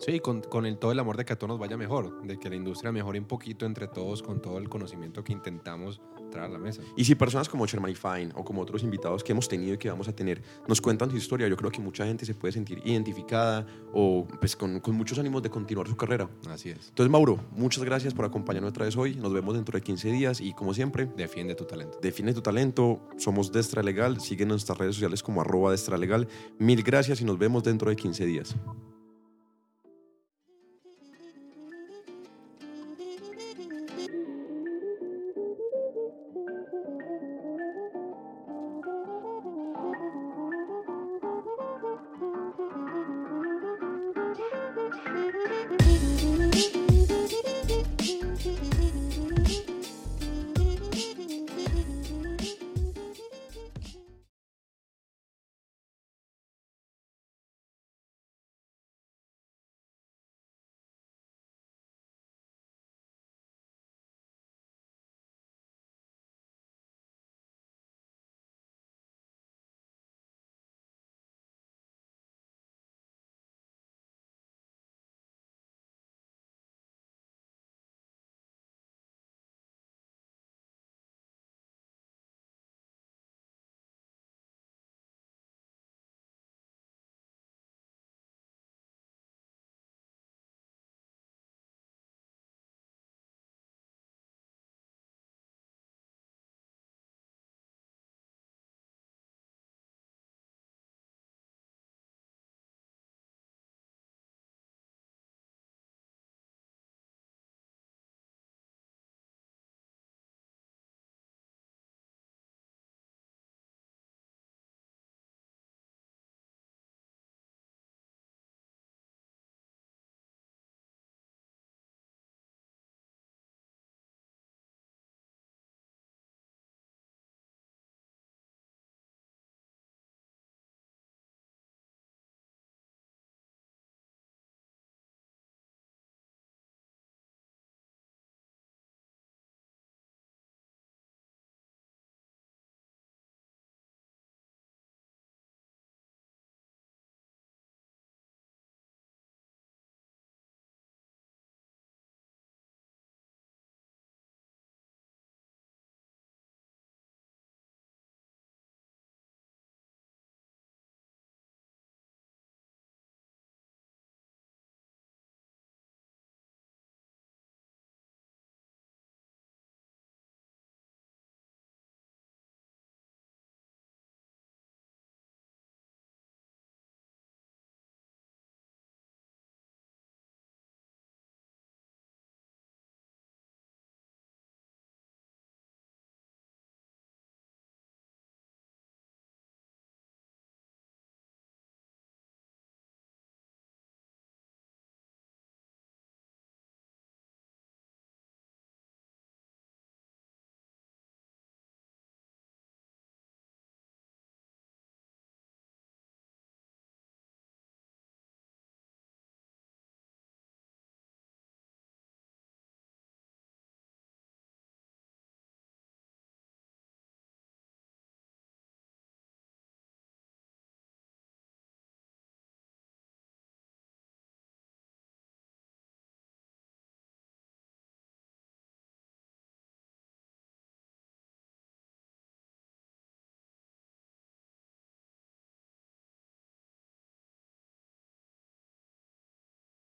[0.03, 2.39] Sí, con, con el, todo el amor de que a todos nos vaya mejor, de
[2.39, 6.49] que la industria mejore un poquito entre todos con todo el conocimiento que intentamos traer
[6.49, 6.81] a la mesa.
[6.95, 9.77] Y si personas como Sherman y Fine o como otros invitados que hemos tenido y
[9.77, 12.51] que vamos a tener nos cuentan su historia, yo creo que mucha gente se puede
[12.51, 16.27] sentir identificada o pues, con, con muchos ánimos de continuar su carrera.
[16.49, 16.89] Así es.
[16.89, 19.15] Entonces, Mauro, muchas gracias por acompañarnos otra vez hoy.
[19.15, 21.99] Nos vemos dentro de 15 días y como siempre, Defiende tu talento.
[22.01, 23.01] define tu talento.
[23.17, 24.19] Somos Destra Legal.
[24.19, 26.27] Sigue en nuestras redes sociales como arroba Destra Legal.
[26.57, 28.55] Mil gracias y nos vemos dentro de 15 días.